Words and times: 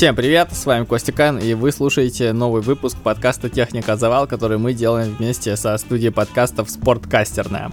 Всем 0.00 0.16
привет, 0.16 0.48
с 0.52 0.64
вами 0.64 0.86
Костя 0.86 1.12
Кан, 1.12 1.38
и 1.38 1.52
вы 1.52 1.70
слушаете 1.72 2.32
новый 2.32 2.62
выпуск 2.62 2.96
подкаста 3.04 3.50
«Техника 3.50 3.96
Завал», 3.96 4.26
который 4.26 4.56
мы 4.56 4.72
делаем 4.72 5.14
вместе 5.14 5.54
со 5.56 5.76
студией 5.76 6.10
подкастов 6.10 6.70
«Спорткастерная». 6.70 7.70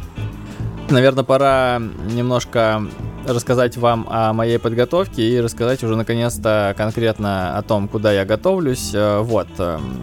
Наверное, 0.89 1.23
пора 1.23 1.81
немножко 2.11 2.85
рассказать 3.25 3.77
вам 3.77 4.05
о 4.09 4.33
моей 4.33 4.59
подготовке 4.59 5.21
и 5.25 5.39
рассказать 5.39 5.81
уже 5.85 5.95
наконец-то 5.95 6.75
конкретно 6.75 7.57
о 7.57 7.61
том, 7.61 7.87
куда 7.87 8.11
я 8.11 8.25
готовлюсь. 8.25 8.91
Э, 8.93 9.21
вот, 9.21 9.47
эм, 9.59 9.97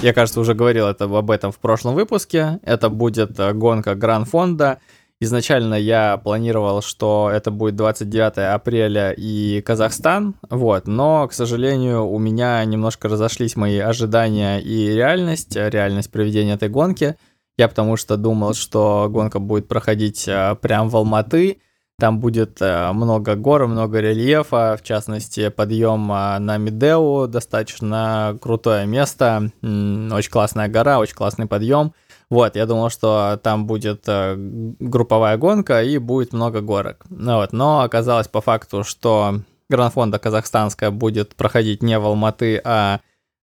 я, 0.00 0.12
кажется, 0.12 0.38
уже 0.38 0.54
говорил 0.54 0.86
это, 0.86 1.06
об 1.06 1.28
этом 1.28 1.50
в 1.50 1.58
прошлом 1.58 1.96
выпуске. 1.96 2.60
Это 2.62 2.88
будет 2.88 3.36
э, 3.40 3.52
гонка 3.52 3.96
Гран-фонда– 3.96 4.78
Изначально 5.24 5.74
я 5.74 6.18
планировал, 6.18 6.82
что 6.82 7.30
это 7.32 7.50
будет 7.50 7.76
29 7.76 8.54
апреля 8.54 9.10
и 9.10 9.62
Казахстан, 9.62 10.34
вот, 10.50 10.86
но, 10.86 11.26
к 11.26 11.32
сожалению, 11.32 12.06
у 12.06 12.18
меня 12.18 12.62
немножко 12.66 13.08
разошлись 13.08 13.56
мои 13.56 13.78
ожидания 13.78 14.60
и 14.60 14.88
реальность, 14.88 15.56
реальность 15.56 16.10
проведения 16.10 16.52
этой 16.52 16.68
гонки. 16.68 17.16
Я 17.56 17.68
потому 17.68 17.96
что 17.96 18.18
думал, 18.18 18.52
что 18.52 19.06
гонка 19.08 19.38
будет 19.38 19.66
проходить 19.66 20.28
э, 20.28 20.56
прямо 20.60 20.90
в 20.90 20.96
Алматы, 20.96 21.60
там 21.98 22.20
будет 22.20 22.60
э, 22.60 22.92
много 22.92 23.34
гор, 23.34 23.66
много 23.66 24.00
рельефа, 24.00 24.76
в 24.78 24.84
частности, 24.84 25.48
подъем 25.48 26.12
э, 26.12 26.38
на 26.38 26.58
Медеу, 26.58 27.28
достаточно 27.28 28.36
крутое 28.42 28.84
место, 28.86 29.50
очень 29.62 30.30
классная 30.30 30.68
гора, 30.68 30.98
очень 30.98 31.14
классный 31.14 31.46
подъем. 31.46 31.94
Вот, 32.34 32.56
я 32.56 32.66
думал, 32.66 32.90
что 32.90 33.38
там 33.44 33.64
будет 33.64 34.08
э, 34.08 34.34
групповая 34.36 35.36
гонка 35.36 35.84
и 35.84 35.98
будет 35.98 36.32
много 36.32 36.62
горок. 36.62 37.04
Ну, 37.08 37.36
вот, 37.36 37.52
но 37.52 37.82
оказалось 37.82 38.26
по 38.26 38.40
факту, 38.40 38.82
что 38.82 39.36
Гран-фонда 39.68 40.18
казахстанская 40.18 40.90
будет 40.90 41.36
проходить 41.36 41.80
не 41.84 41.96
в 41.96 42.04
Алматы, 42.04 42.60
а 42.64 42.98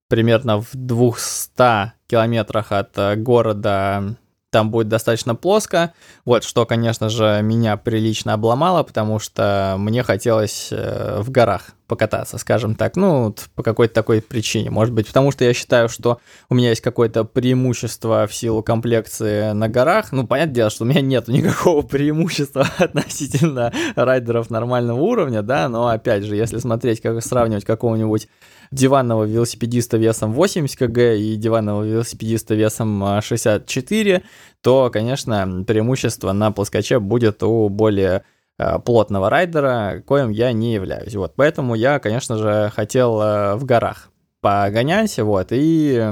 примерно 0.07 0.59
в 0.59 0.69
200 0.73 1.93
километрах 2.07 2.71
от 2.71 2.97
э, 2.97 3.15
города 3.15 4.15
там 4.49 4.71
будет 4.71 4.87
достаточно 4.87 5.35
плоско, 5.35 5.93
вот, 6.25 6.43
что, 6.43 6.65
конечно 6.65 7.09
же, 7.09 7.41
меня 7.43 7.77
прилично 7.77 8.33
обломало, 8.33 8.83
потому 8.83 9.19
что 9.19 9.75
мне 9.77 10.03
хотелось 10.03 10.69
э, 10.71 11.21
в 11.21 11.29
горах 11.29 11.71
покататься, 11.87 12.37
скажем 12.37 12.75
так, 12.75 12.95
ну, 12.95 13.35
по 13.55 13.63
какой-то 13.63 13.93
такой 13.93 14.21
причине, 14.21 14.69
может 14.69 14.93
быть, 14.93 15.07
потому 15.07 15.31
что 15.31 15.43
я 15.43 15.53
считаю, 15.53 15.89
что 15.89 16.19
у 16.47 16.55
меня 16.55 16.69
есть 16.69 16.81
какое-то 16.81 17.25
преимущество 17.25 18.27
в 18.27 18.33
силу 18.33 18.61
комплекции 18.63 19.51
на 19.53 19.69
горах, 19.69 20.11
ну, 20.11 20.25
понятное 20.25 20.55
дело, 20.55 20.69
что 20.69 20.83
у 20.83 20.87
меня 20.87 21.01
нет 21.01 21.27
никакого 21.29 21.81
преимущества 21.81 22.67
относительно 22.77 23.73
райдеров 23.95 24.49
нормального 24.49 24.99
уровня, 24.99 25.41
да, 25.41 25.67
но, 25.67 25.87
опять 25.87 26.23
же, 26.23 26.35
если 26.35 26.59
смотреть, 26.59 27.01
как 27.01 27.23
сравнивать 27.23 27.65
какого-нибудь 27.65 28.27
диванного 28.71 29.23
велосипедиста 29.23 29.97
весом 29.97 30.33
80 30.33 30.77
кг 30.77 31.17
и 31.17 31.35
диванного 31.35 31.83
велосипедиста 31.83 32.55
весом 32.55 33.21
64, 33.21 34.15
а, 34.15 34.21
то, 34.61 34.89
конечно, 34.91 35.63
преимущество 35.65 36.31
на 36.33 36.51
плоскоче 36.51 36.99
будет 36.99 37.41
у 37.41 37.69
более 37.69 38.23
а, 38.57 38.79
плотного 38.79 39.29
райдера, 39.29 40.03
коим 40.05 40.29
я 40.29 40.51
не 40.51 40.73
являюсь. 40.73 41.15
Вот, 41.15 41.33
поэтому 41.35 41.75
я, 41.75 41.99
конечно 41.99 42.37
же, 42.37 42.71
хотел 42.75 43.19
а, 43.19 43.55
в 43.55 43.65
горах 43.65 44.09
погонять, 44.41 45.17
вот, 45.17 45.47
и 45.51 46.11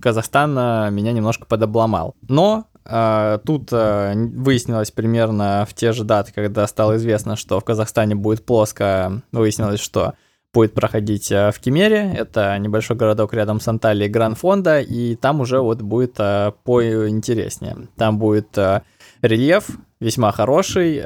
Казахстан 0.00 0.52
меня 0.94 1.12
немножко 1.12 1.46
подобломал. 1.46 2.14
Но 2.28 2.66
тут 3.44 3.72
выяснилось 3.72 4.92
примерно 4.92 5.66
в 5.68 5.74
те 5.74 5.90
же 5.90 6.04
даты, 6.04 6.32
когда 6.32 6.64
стало 6.68 6.94
известно, 6.98 7.34
что 7.34 7.58
в 7.58 7.64
Казахстане 7.64 8.14
будет 8.14 8.46
плоско, 8.46 9.22
выяснилось, 9.32 9.80
что 9.80 10.14
будет 10.56 10.72
проходить 10.72 11.30
э, 11.30 11.52
в 11.52 11.60
Кемере. 11.60 12.14
Это 12.16 12.56
небольшой 12.56 12.96
городок 12.96 13.34
рядом 13.34 13.60
с 13.60 13.68
Анталией 13.68 14.08
Гран-фонда, 14.08 14.80
и 14.80 15.14
там 15.14 15.42
уже 15.42 15.60
вот 15.60 15.82
будет 15.82 16.14
э, 16.18 16.52
поинтереснее. 16.64 17.88
Там 17.98 18.18
будет 18.18 18.56
э, 18.56 18.80
рельеф 19.20 19.68
весьма 20.00 20.32
хороший, 20.32 21.02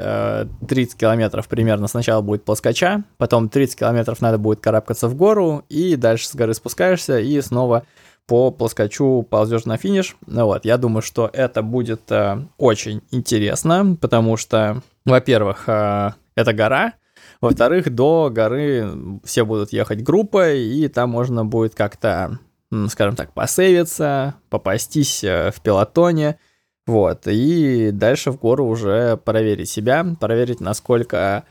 30 0.67 0.97
километров 0.97 1.47
примерно 1.47 1.87
сначала 1.87 2.21
будет 2.21 2.43
плоскоча, 2.43 3.03
потом 3.17 3.47
30 3.47 3.79
километров 3.79 4.21
надо 4.21 4.37
будет 4.37 4.59
карабкаться 4.59 5.07
в 5.07 5.15
гору, 5.15 5.63
и 5.69 5.95
дальше 5.95 6.27
с 6.27 6.35
горы 6.35 6.53
спускаешься, 6.53 7.19
и 7.19 7.39
снова 7.39 7.83
по 8.27 8.51
плоскочу 8.51 9.25
ползешь 9.29 9.63
на 9.63 9.77
финиш. 9.77 10.17
Ну 10.27 10.45
вот, 10.45 10.65
я 10.65 10.77
думаю, 10.77 11.01
что 11.01 11.29
это 11.31 11.61
будет 11.61 12.11
очень 12.57 13.01
интересно, 13.11 13.97
потому 13.99 14.35
что, 14.35 14.81
во-первых, 15.05 15.63
это 15.69 16.53
гора, 16.53 16.93
во-вторых, 17.41 17.93
до 17.93 18.29
горы 18.31 19.19
все 19.23 19.45
будут 19.45 19.73
ехать 19.73 20.03
группой, 20.03 20.61
и 20.61 20.87
там 20.87 21.09
можно 21.09 21.45
будет 21.45 21.75
как-то, 21.75 22.39
скажем 22.87 23.15
так, 23.15 23.33
посейвиться, 23.33 24.35
попастись 24.49 25.23
э, 25.23 25.51
в 25.51 25.61
пилотоне, 25.61 26.37
вот, 26.87 27.27
и 27.27 27.91
дальше 27.91 28.31
в 28.31 28.39
гору 28.39 28.65
уже 28.65 29.17
проверить 29.17 29.69
себя, 29.69 30.05
проверить, 30.19 30.59
насколько, 30.59 31.45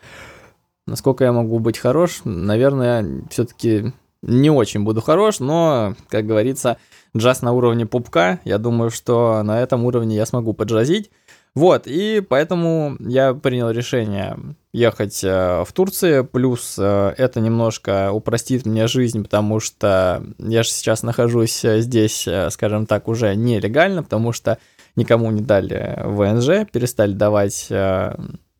насколько 0.86 1.24
я 1.24 1.32
могу 1.32 1.60
быть 1.60 1.78
хорош. 1.78 2.22
Наверное, 2.24 3.24
все-таки 3.30 3.92
не 4.22 4.50
очень 4.50 4.84
буду 4.84 5.00
хорош, 5.00 5.40
но, 5.40 5.94
как 6.08 6.26
говорится, 6.26 6.78
джаз 7.16 7.42
на 7.42 7.52
уровне 7.52 7.86
пупка. 7.86 8.40
Я 8.44 8.58
думаю, 8.58 8.90
что 8.90 9.42
на 9.42 9.60
этом 9.60 9.84
уровне 9.84 10.16
я 10.16 10.26
смогу 10.26 10.52
поджазить. 10.52 11.10
Вот, 11.54 11.86
и 11.86 12.20
поэтому 12.20 12.96
я 13.00 13.34
принял 13.34 13.70
решение 13.70 14.36
ехать 14.72 15.24
э, 15.24 15.64
в 15.66 15.72
Турцию, 15.72 16.24
плюс 16.24 16.76
э, 16.78 17.14
это 17.16 17.40
немножко 17.40 18.12
упростит 18.12 18.66
мне 18.66 18.86
жизнь, 18.86 19.24
потому 19.24 19.58
что 19.58 20.22
я 20.38 20.62
же 20.62 20.70
сейчас 20.70 21.02
нахожусь 21.02 21.64
э, 21.64 21.80
здесь, 21.80 22.28
скажем 22.50 22.86
так, 22.86 23.08
уже 23.08 23.34
нелегально, 23.34 24.04
потому 24.04 24.32
что 24.32 24.58
никому 24.94 25.32
не 25.32 25.40
дали 25.40 26.00
ВНЖ, 26.04 26.70
перестали 26.70 27.12
давать, 27.12 27.68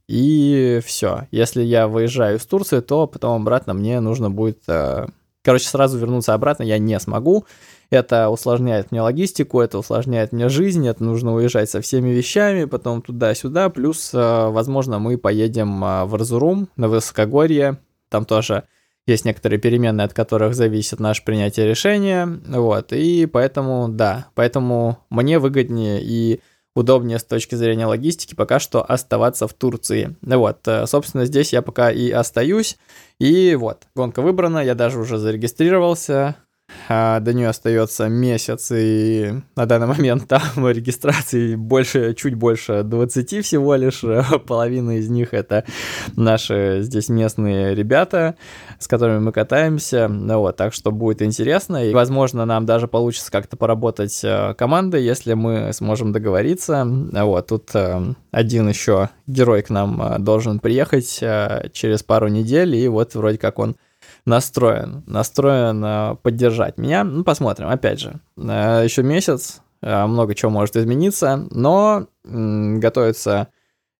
и 0.08 0.80
все. 0.84 1.28
Если 1.30 1.62
я 1.62 1.86
выезжаю 1.86 2.38
из 2.38 2.46
Турции, 2.46 2.80
то 2.80 3.06
потом 3.06 3.42
обратно 3.42 3.74
мне 3.74 4.00
нужно 4.00 4.30
будет... 4.30 4.64
Короче, 5.42 5.68
сразу 5.68 5.98
вернуться 5.98 6.34
обратно 6.34 6.64
я 6.64 6.78
не 6.78 6.98
смогу, 7.00 7.46
это 7.88 8.28
усложняет 8.28 8.92
мне 8.92 9.00
логистику, 9.00 9.60
это 9.60 9.78
усложняет 9.78 10.32
мне 10.32 10.48
жизнь, 10.48 10.86
это 10.86 11.02
нужно 11.02 11.34
уезжать 11.34 11.70
со 11.70 11.80
всеми 11.80 12.10
вещами, 12.10 12.66
потом 12.66 13.00
туда-сюда, 13.00 13.70
плюс, 13.70 14.12
э, 14.12 14.48
возможно, 14.48 14.98
мы 14.98 15.16
поедем 15.16 15.82
э, 15.82 16.04
в 16.04 16.14
Разурум 16.14 16.68
на 16.76 16.88
высокогорье, 16.88 17.78
там 18.10 18.26
тоже 18.26 18.64
есть 19.06 19.24
некоторые 19.24 19.58
переменные, 19.58 20.04
от 20.04 20.12
которых 20.12 20.54
зависит 20.54 21.00
наше 21.00 21.24
принятие 21.24 21.66
решения, 21.66 22.26
вот, 22.46 22.92
и 22.92 23.24
поэтому, 23.26 23.88
да, 23.88 24.26
поэтому 24.34 24.98
мне 25.08 25.38
выгоднее 25.38 26.00
и 26.02 26.40
удобнее 26.74 27.18
с 27.18 27.24
точки 27.24 27.54
зрения 27.54 27.86
логистики 27.86 28.34
пока 28.34 28.58
что 28.58 28.82
оставаться 28.82 29.48
в 29.48 29.54
Турции. 29.54 30.16
Вот, 30.22 30.66
э, 30.66 30.86
собственно, 30.86 31.24
здесь 31.24 31.52
я 31.52 31.62
пока 31.62 31.90
и 31.90 32.10
остаюсь. 32.10 32.78
И 33.18 33.54
вот, 33.54 33.86
гонка 33.94 34.22
выбрана, 34.22 34.58
я 34.58 34.74
даже 34.74 35.00
уже 35.00 35.18
зарегистрировался, 35.18 36.36
а 36.88 37.20
до 37.20 37.32
нее 37.32 37.48
остается 37.48 38.08
месяц, 38.08 38.70
и 38.74 39.32
на 39.56 39.66
данный 39.66 39.86
момент 39.86 40.28
там 40.28 40.42
регистрации 40.56 41.54
больше, 41.54 42.14
чуть 42.14 42.34
больше 42.34 42.82
20 42.82 43.44
всего 43.44 43.74
лишь, 43.74 44.02
половина 44.46 44.98
из 44.98 45.08
них 45.08 45.34
это 45.34 45.64
наши 46.16 46.78
здесь 46.82 47.08
местные 47.08 47.74
ребята, 47.74 48.36
с 48.78 48.88
которыми 48.88 49.20
мы 49.20 49.32
катаемся, 49.32 50.08
ну 50.08 50.38
вот, 50.38 50.56
так 50.56 50.72
что 50.72 50.90
будет 50.90 51.22
интересно, 51.22 51.88
и, 51.88 51.94
возможно, 51.94 52.44
нам 52.44 52.66
даже 52.66 52.88
получится 52.88 53.30
как-то 53.30 53.56
поработать 53.56 54.20
э, 54.24 54.54
командой, 54.54 55.02
если 55.02 55.34
мы 55.34 55.72
сможем 55.72 56.12
договориться, 56.12 56.84
вот, 56.84 57.46
тут 57.46 57.70
э, 57.74 58.14
один 58.30 58.68
еще 58.68 59.10
герой 59.26 59.62
к 59.62 59.70
нам 59.70 60.02
э, 60.02 60.18
должен 60.18 60.60
приехать 60.60 61.18
через 61.72 62.02
пару 62.02 62.28
недель, 62.28 62.74
и 62.74 62.88
вот 62.88 63.14
вроде 63.14 63.38
как 63.38 63.58
он 63.58 63.76
настроен, 64.30 65.02
настроен 65.06 65.84
э, 65.84 66.16
поддержать 66.22 66.78
меня. 66.78 67.04
Ну, 67.04 67.24
посмотрим, 67.24 67.68
опять 67.68 68.00
же. 68.00 68.20
Э, 68.38 68.82
еще 68.82 69.02
месяц, 69.02 69.60
э, 69.82 70.06
много 70.06 70.34
чего 70.34 70.50
может 70.50 70.76
измениться, 70.76 71.46
но 71.50 72.06
готовится, 72.24 73.48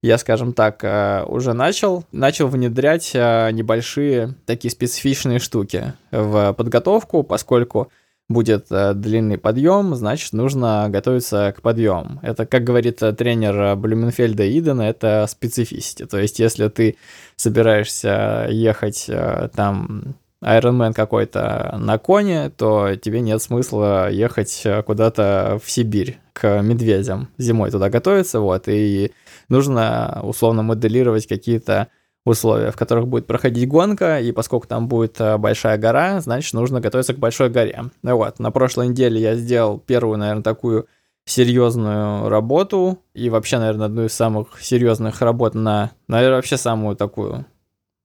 я, 0.03 0.17
скажем 0.19 0.53
так, 0.53 0.85
уже 1.29 1.53
начал. 1.53 2.05
Начал 2.13 2.49
внедрять 2.49 3.13
небольшие 3.15 4.35
такие 4.47 4.71
специфичные 4.71 5.39
штуки 5.39 5.95
в 6.11 6.53
подготовку, 6.53 7.23
поскольку 7.23 7.91
будет 8.29 8.67
длинный 8.69 9.39
подъем, 9.39 9.95
значит, 9.97 10.33
нужно 10.33 10.87
готовиться 10.89 11.53
к 11.57 11.63
подъему. 11.63 12.21
Это, 12.23 12.47
как 12.47 12.63
говорит 12.63 12.99
тренер 12.99 13.75
Блюменфельда 13.77 14.49
Идена, 14.57 14.83
это 14.83 15.27
специфисити. 15.29 16.07
То 16.07 16.19
есть, 16.19 16.39
если 16.39 16.69
ты 16.69 16.97
собираешься 17.37 18.47
ехать 18.51 19.11
там 19.55 20.15
Ironman 20.43 20.95
какой-то 20.95 21.77
на 21.79 21.99
коне, 21.99 22.51
то 22.51 22.97
тебе 22.97 23.21
нет 23.21 23.43
смысла 23.43 24.11
ехать 24.11 24.67
куда-то 24.87 25.59
в 25.63 25.71
Сибирь 25.71 26.19
к 26.33 26.63
медведям. 26.63 27.29
Зимой 27.37 27.71
туда 27.71 27.91
готовиться, 27.91 28.41
вот, 28.41 28.69
и 28.69 29.13
нужно 29.49 30.21
условно 30.23 30.63
моделировать 30.63 31.27
какие-то 31.27 31.89
условия, 32.25 32.71
в 32.71 32.77
которых 32.77 33.09
будет 33.09 33.27
проходить 33.27 33.69
гонка, 33.69 34.21
и 34.21 34.33
поскольку 34.33 34.67
там 34.67 34.89
будет 34.89 35.21
э, 35.21 35.39
большая 35.39 35.79
гора, 35.79 36.21
значит, 36.21 36.53
нужно 36.53 36.81
готовиться 36.81 37.15
к 37.15 37.19
большой 37.19 37.49
горе. 37.49 37.85
Вот, 38.03 38.39
на 38.39 38.51
прошлой 38.51 38.89
неделе 38.89 39.21
я 39.21 39.35
сделал 39.37 39.79
первую, 39.79 40.19
наверное, 40.19 40.43
такую 40.43 40.87
серьезную 41.25 42.29
работу, 42.29 42.99
и 43.15 43.31
вообще, 43.31 43.59
наверное, 43.59 43.87
одну 43.87 44.05
из 44.05 44.13
самых 44.13 44.61
серьезных 44.61 45.21
работ 45.23 45.55
на, 45.55 45.93
наверное, 46.09 46.37
вообще 46.37 46.57
самую 46.57 46.97
такую 46.97 47.47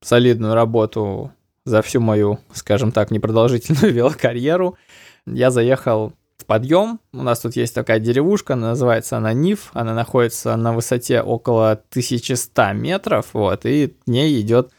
солидную 0.02 0.54
работу 0.54 1.32
за 1.66 1.82
всю 1.82 2.00
мою, 2.00 2.40
скажем 2.54 2.92
так, 2.92 3.12
непродолжительную 3.12 3.94
велокарьеру. 3.94 4.78
Я 5.26 5.52
заехал 5.52 6.14
в 6.38 6.46
подъем. 6.46 7.00
У 7.12 7.24
нас 7.24 7.40
тут 7.40 7.56
есть 7.56 7.74
такая 7.74 8.00
деревушка, 8.00 8.56
называется 8.56 9.18
она 9.18 9.34
Ниф. 9.34 9.72
Она 9.74 9.94
находится 9.94 10.56
на 10.56 10.74
высоте 10.74 11.22
около 11.22 11.72
1100 11.72 12.74
метров, 12.74 13.28
вот, 13.34 13.66
и 13.66 13.88
к 13.88 14.08
ней 14.08 14.40
идет 14.42 14.72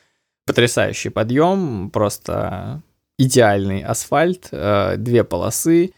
потрясающий 0.47 1.09
подъем, 1.09 1.91
просто 1.91 2.83
идеальный 3.19 3.83
асфальт, 3.83 4.49
э, 4.53 4.97
две 4.97 5.25
полосы, 5.25 5.93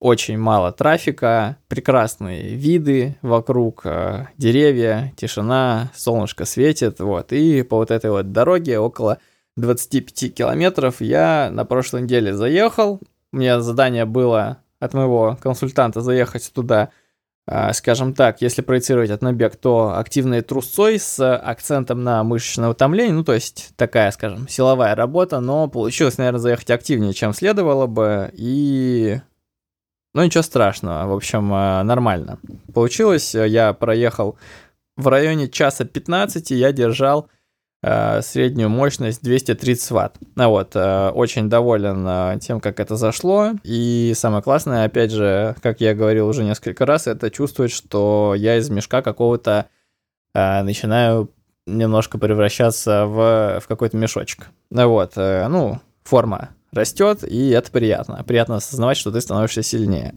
очень 0.00 0.38
мало 0.38 0.72
трафика, 0.72 1.58
прекрасные 1.68 2.54
виды 2.56 3.16
вокруг, 3.22 3.82
э, 3.84 4.26
деревья, 4.38 5.12
тишина, 5.16 5.90
солнышко 5.94 6.44
светит, 6.44 7.00
вот, 7.00 7.32
и 7.32 7.62
по 7.62 7.76
вот 7.76 7.90
этой 7.90 8.10
вот 8.10 8.32
дороге 8.32 8.78
около 8.78 9.18
25 9.56 10.34
километров 10.34 11.00
я 11.00 11.50
на 11.52 11.64
прошлой 11.64 12.02
неделе 12.02 12.34
заехал, 12.34 13.00
у 13.32 13.36
меня 13.36 13.60
задание 13.60 14.04
было 14.04 14.58
от 14.78 14.94
моего 14.94 15.38
консультанта 15.40 16.00
заехать 16.00 16.52
туда, 16.52 16.90
а, 17.46 17.72
скажем 17.72 18.14
так, 18.14 18.42
если 18.42 18.62
проецировать 18.62 19.10
от 19.10 19.22
набег, 19.22 19.56
то 19.56 19.96
активной 19.96 20.42
трусцой 20.42 20.98
с 20.98 21.36
акцентом 21.36 22.02
на 22.02 22.22
мышечное 22.24 22.68
утомление, 22.68 23.14
ну, 23.14 23.24
то 23.24 23.32
есть 23.32 23.72
такая, 23.76 24.10
скажем, 24.10 24.48
силовая 24.48 24.94
работа, 24.94 25.40
но 25.40 25.68
получилось, 25.68 26.18
наверное, 26.18 26.40
заехать 26.40 26.70
активнее, 26.70 27.14
чем 27.14 27.32
следовало 27.32 27.86
бы, 27.86 28.30
и... 28.34 29.20
Ну, 30.14 30.22
ничего 30.22 30.42
страшного, 30.42 31.06
в 31.06 31.14
общем, 31.14 31.50
а, 31.54 31.82
нормально. 31.82 32.38
Получилось, 32.74 33.34
я 33.34 33.72
проехал 33.72 34.36
в 34.96 35.08
районе 35.08 35.48
часа 35.48 35.84
15, 35.84 36.50
я 36.50 36.70
держал 36.72 37.28
среднюю 37.82 38.68
мощность 38.68 39.22
230 39.22 39.90
ватт. 39.90 40.16
Ну 40.36 40.50
вот, 40.50 40.76
э, 40.76 41.08
очень 41.10 41.48
доволен 41.48 42.06
э, 42.06 42.38
тем, 42.40 42.60
как 42.60 42.78
это 42.78 42.96
зашло. 42.96 43.52
И 43.64 44.12
самое 44.14 44.42
классное, 44.42 44.84
опять 44.84 45.10
же, 45.10 45.56
как 45.62 45.80
я 45.80 45.94
говорил 45.94 46.28
уже 46.28 46.44
несколько 46.44 46.86
раз, 46.86 47.08
это 47.08 47.30
чувствовать, 47.30 47.72
что 47.72 48.34
я 48.36 48.56
из 48.56 48.70
мешка 48.70 49.02
какого-то 49.02 49.66
начинаю 50.34 51.30
немножко 51.66 52.16
превращаться 52.16 53.04
в, 53.04 53.60
в 53.60 53.68
какой-то 53.68 53.98
мешочек. 53.98 54.48
Ну 54.70 54.88
вот, 54.88 55.16
ну, 55.16 55.78
форма 56.04 56.50
растет, 56.72 57.22
и 57.22 57.50
это 57.50 57.70
приятно. 57.70 58.24
Приятно 58.24 58.56
осознавать, 58.56 58.96
что 58.96 59.10
ты 59.10 59.20
становишься 59.20 59.62
сильнее. 59.62 60.14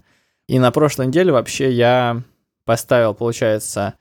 И 0.48 0.60
на 0.60 0.72
прошлой 0.72 1.08
неделе 1.08 1.32
вообще 1.32 1.72
я 1.72 2.22
поставил, 2.66 3.14
получается, 3.14 3.96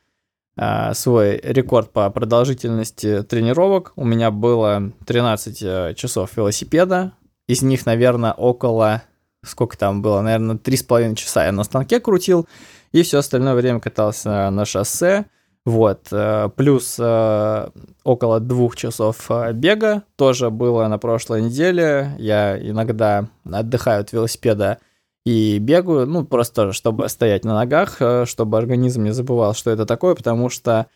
свой 0.56 1.40
рекорд 1.42 1.92
по 1.92 2.08
продолжительности 2.10 3.22
тренировок. 3.22 3.92
У 3.96 4.04
меня 4.04 4.30
было 4.30 4.92
13 5.04 5.62
э, 5.62 5.94
часов 5.96 6.36
велосипеда. 6.36 7.12
Из 7.48 7.62
них, 7.62 7.86
наверное, 7.86 8.32
около... 8.32 9.02
Сколько 9.44 9.76
там 9.76 10.00
было? 10.00 10.20
Наверное, 10.20 10.56
3,5 10.56 11.16
часа 11.16 11.46
я 11.46 11.52
на 11.52 11.64
станке 11.64 11.98
крутил. 12.00 12.46
И 12.92 13.02
все 13.02 13.18
остальное 13.18 13.54
время 13.54 13.80
катался 13.80 14.48
на 14.50 14.64
шоссе. 14.64 15.26
Вот. 15.66 16.06
Э, 16.12 16.48
плюс 16.54 16.96
э, 17.00 17.68
около 18.04 18.38
двух 18.38 18.76
часов 18.76 19.28
бега 19.54 20.04
тоже 20.14 20.50
было 20.50 20.86
на 20.86 20.98
прошлой 20.98 21.42
неделе. 21.42 22.12
Я 22.18 22.56
иногда 22.56 23.26
отдыхаю 23.44 24.02
от 24.02 24.12
велосипеда 24.12 24.78
и 25.24 25.58
бегаю, 25.58 26.06
ну, 26.06 26.24
просто 26.24 26.72
чтобы 26.72 27.08
стоять 27.08 27.44
на 27.44 27.54
ногах, 27.54 27.96
э, 28.00 28.24
чтобы 28.26 28.58
организм 28.58 29.04
не 29.04 29.12
забывал, 29.12 29.54
что 29.54 29.70
это 29.70 29.86
такое, 29.86 30.14
потому 30.14 30.50
что, 30.50 30.86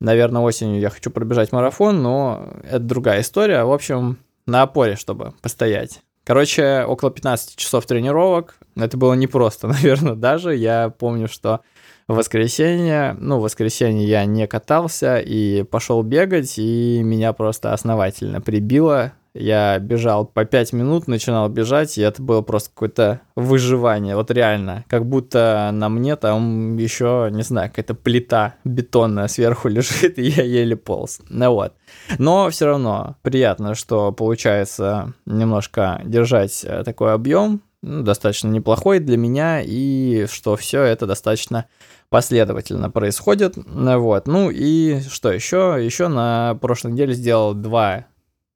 наверное, 0.00 0.42
осенью 0.42 0.80
я 0.80 0.90
хочу 0.90 1.10
пробежать 1.10 1.52
марафон, 1.52 2.02
но 2.02 2.48
это 2.64 2.80
другая 2.80 3.20
история. 3.20 3.64
В 3.64 3.72
общем, 3.72 4.18
на 4.46 4.62
опоре, 4.62 4.96
чтобы 4.96 5.34
постоять. 5.40 6.02
Короче, 6.24 6.84
около 6.84 7.12
15 7.12 7.54
часов 7.54 7.86
тренировок. 7.86 8.56
Это 8.74 8.96
было 8.96 9.14
непросто, 9.14 9.68
наверное, 9.68 10.14
даже. 10.14 10.56
Я 10.56 10.90
помню, 10.90 11.28
что 11.28 11.60
в 12.08 12.16
воскресенье, 12.16 13.16
ну, 13.20 13.38
в 13.38 13.42
воскресенье 13.42 14.06
я 14.06 14.24
не 14.24 14.48
катался 14.48 15.18
и 15.18 15.62
пошел 15.62 16.02
бегать, 16.02 16.58
и 16.58 17.00
меня 17.02 17.32
просто 17.32 17.72
основательно 17.72 18.40
прибило. 18.40 19.12
Я 19.38 19.78
бежал 19.78 20.26
по 20.26 20.44
5 20.44 20.72
минут, 20.72 21.08
начинал 21.08 21.48
бежать, 21.48 21.98
и 21.98 22.02
это 22.02 22.22
было 22.22 22.42
просто 22.42 22.70
какое-то 22.70 23.20
выживание. 23.34 24.16
Вот 24.16 24.30
реально, 24.30 24.84
как 24.88 25.06
будто 25.06 25.70
на 25.72 25.88
мне 25.88 26.16
там 26.16 26.76
еще, 26.76 27.28
не 27.30 27.42
знаю, 27.42 27.68
какая-то 27.68 27.94
плита 27.94 28.54
бетонная 28.64 29.28
сверху 29.28 29.68
лежит, 29.68 30.18
и 30.18 30.22
я 30.22 30.42
еле 30.42 30.76
полз. 30.76 31.20
Ну 31.28 31.52
вот. 31.52 31.74
Но 32.18 32.48
все 32.50 32.66
равно 32.66 33.16
приятно, 33.22 33.74
что 33.74 34.12
получается 34.12 35.12
немножко 35.26 36.00
держать 36.04 36.64
э, 36.64 36.82
такой 36.84 37.12
объем, 37.12 37.62
ну, 37.82 38.02
достаточно 38.02 38.48
неплохой 38.48 38.98
для 38.98 39.16
меня, 39.16 39.60
и 39.62 40.26
что 40.30 40.56
все 40.56 40.82
это 40.82 41.06
достаточно 41.06 41.66
последовательно 42.08 42.90
происходит. 42.90 43.54
Вот. 43.56 44.26
Ну 44.26 44.50
и 44.50 45.00
что 45.08 45.30
еще? 45.30 45.76
Еще 45.80 46.08
на 46.08 46.56
прошлой 46.60 46.92
неделе 46.92 47.14
сделал 47.14 47.54
два 47.54 48.06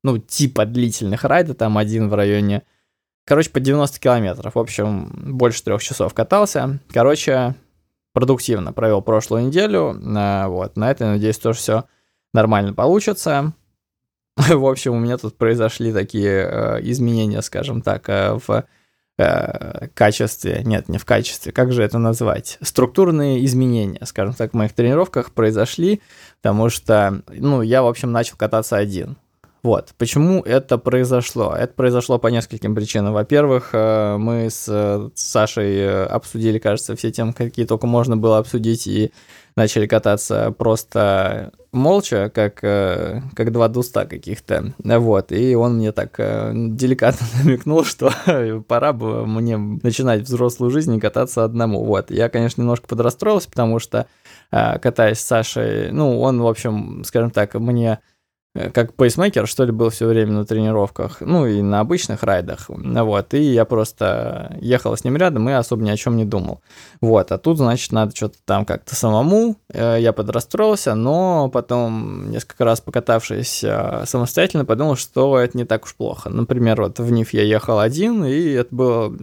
ну, 0.03 0.19
типа 0.19 0.67
длительных 0.67 1.25
райда, 1.25 1.55
там 1.55 1.79
один 1.79 2.09
в 2.09 2.15
районе, 2.15 2.63
короче, 3.25 3.51
по 3.51 3.61
90 3.61 3.99
километров. 4.01 4.55
В 4.55 4.59
общем, 4.59 5.11
больше 5.37 5.63
трех 5.63 5.83
часов 5.83 6.15
катался. 6.15 6.79
Короче, 6.91 7.55
продуктивно 8.13 8.73
провел 8.73 9.03
прошлую 9.03 9.47
неделю. 9.47 9.95
Э, 9.95 10.47
вот, 10.47 10.77
на 10.77 10.91
это, 10.91 11.07
надеюсь, 11.07 11.39
тоже 11.39 11.59
все 11.59 11.85
нормально 12.33 12.73
получится. 12.75 13.53
В 14.37 14.67
общем, 14.67 14.95
у 14.95 14.99
меня 14.99 15.19
тут 15.19 15.37
произошли 15.37 15.93
такие 15.93 16.49
э, 16.49 16.81
изменения, 16.83 17.43
скажем 17.43 17.83
так, 17.83 18.09
э, 18.09 18.39
в 18.47 18.65
качестве, 19.93 20.63
нет, 20.65 20.89
не 20.89 20.97
в 20.97 21.05
качестве, 21.05 21.53
как 21.53 21.73
же 21.73 21.83
это 21.83 21.99
назвать, 21.99 22.57
структурные 22.63 23.45
изменения, 23.45 24.01
скажем 24.07 24.33
так, 24.33 24.53
в 24.53 24.57
моих 24.57 24.73
тренировках 24.73 25.33
произошли, 25.33 26.01
потому 26.41 26.71
что, 26.71 27.23
ну, 27.29 27.61
я, 27.61 27.83
в 27.83 27.87
общем, 27.87 28.13
начал 28.13 28.39
кататься 28.39 28.79
один. 28.79 29.19
Вот. 29.63 29.91
Почему 29.99 30.43
это 30.43 30.79
произошло? 30.79 31.55
Это 31.55 31.75
произошло 31.75 32.19
по 32.19 32.29
нескольким 32.29 32.75
причинам. 32.75 33.13
Во-первых, 33.13 33.71
э, 33.73 34.17
мы 34.17 34.49
с 34.49 35.11
Сашей 35.15 35.77
э, 35.77 36.05
обсудили, 36.05 36.59
кажется, 36.59 36.97
все 36.97 37.11
темы, 37.11 37.35
какие 37.35 37.67
только 37.67 37.87
можно 37.87 38.17
было 38.17 38.39
обсудить, 38.39 38.87
и 38.87 39.13
начали 39.57 39.87
кататься 39.87 40.55
просто 40.57 41.53
молча, 41.73 42.31
как, 42.35 42.65
э, 42.65 43.21
как 43.35 43.53
два 43.53 43.69
дуста 43.69 44.07
каких-то. 44.07 44.73
Вот. 44.79 45.31
И 45.31 45.55
он 45.55 45.77
мне 45.77 45.93
так 45.93 46.17
деликатно 46.17 47.27
намекнул, 47.45 47.85
что 47.85 48.11
пора 48.67 48.95
бы 48.95 49.27
мне 49.27 49.59
начинать 49.59 50.23
взрослую 50.23 50.71
жизнь 50.71 50.97
и 50.97 51.01
кататься 51.01 51.45
одному. 51.45 51.85
Вот. 51.85 52.11
Я, 52.11 52.31
конечно, 52.31 52.63
немножко 52.63 52.87
подрастроился, 52.87 53.51
потому 53.51 53.79
что 53.79 54.07
катаясь 54.51 55.21
с 55.21 55.27
Сашей, 55.27 55.93
ну, 55.93 56.21
он, 56.21 56.41
в 56.41 56.47
общем, 56.47 57.05
скажем 57.05 57.31
так, 57.31 57.55
мне 57.55 58.01
Э, 58.01 58.20
как 58.55 58.95
пейсмейкер, 58.95 59.47
что 59.47 59.65
ли, 59.65 59.71
был 59.71 59.91
все 59.91 60.07
время 60.07 60.33
на 60.33 60.45
тренировках, 60.45 61.21
ну 61.21 61.47
и 61.47 61.63
на 61.63 61.81
обычных 61.81 62.25
райдах, 62.25 62.67
вот, 62.69 63.35
и 63.35 63.43
я 63.43 63.65
просто 63.65 64.57
ехал 64.61 64.97
с 64.97 65.05
ним 65.05 65.17
рядом 65.17 65.49
и 65.49 65.53
особо 65.53 65.83
ни 65.85 65.91
о 65.91 65.97
чем 65.97 66.17
не 66.17 66.25
думал, 66.25 66.61
вот, 67.01 67.31
а 67.31 67.39
тут, 67.39 67.59
значит, 67.59 67.93
надо 67.93 68.15
что-то 68.15 68.39
там 68.45 68.65
как-то 68.65 68.97
самому, 68.97 69.57
э, 69.73 69.99
я 70.01 70.13
подрастроился, 70.13 70.95
но 70.95 71.49
потом, 71.49 72.31
несколько 72.31 72.65
раз 72.65 72.81
покатавшись 72.81 73.63
э, 73.63 74.03
самостоятельно, 74.07 74.65
подумал, 74.65 74.97
что 74.97 75.39
это 75.39 75.57
не 75.57 75.65
так 75.65 75.85
уж 75.85 75.95
плохо, 75.95 76.29
например, 76.29 76.83
вот 76.83 76.99
в 76.99 77.11
НИФ 77.11 77.33
я 77.33 77.43
ехал 77.43 77.79
один, 77.79 78.25
и 78.25 78.51
это 78.51 78.75
было, 78.75 79.17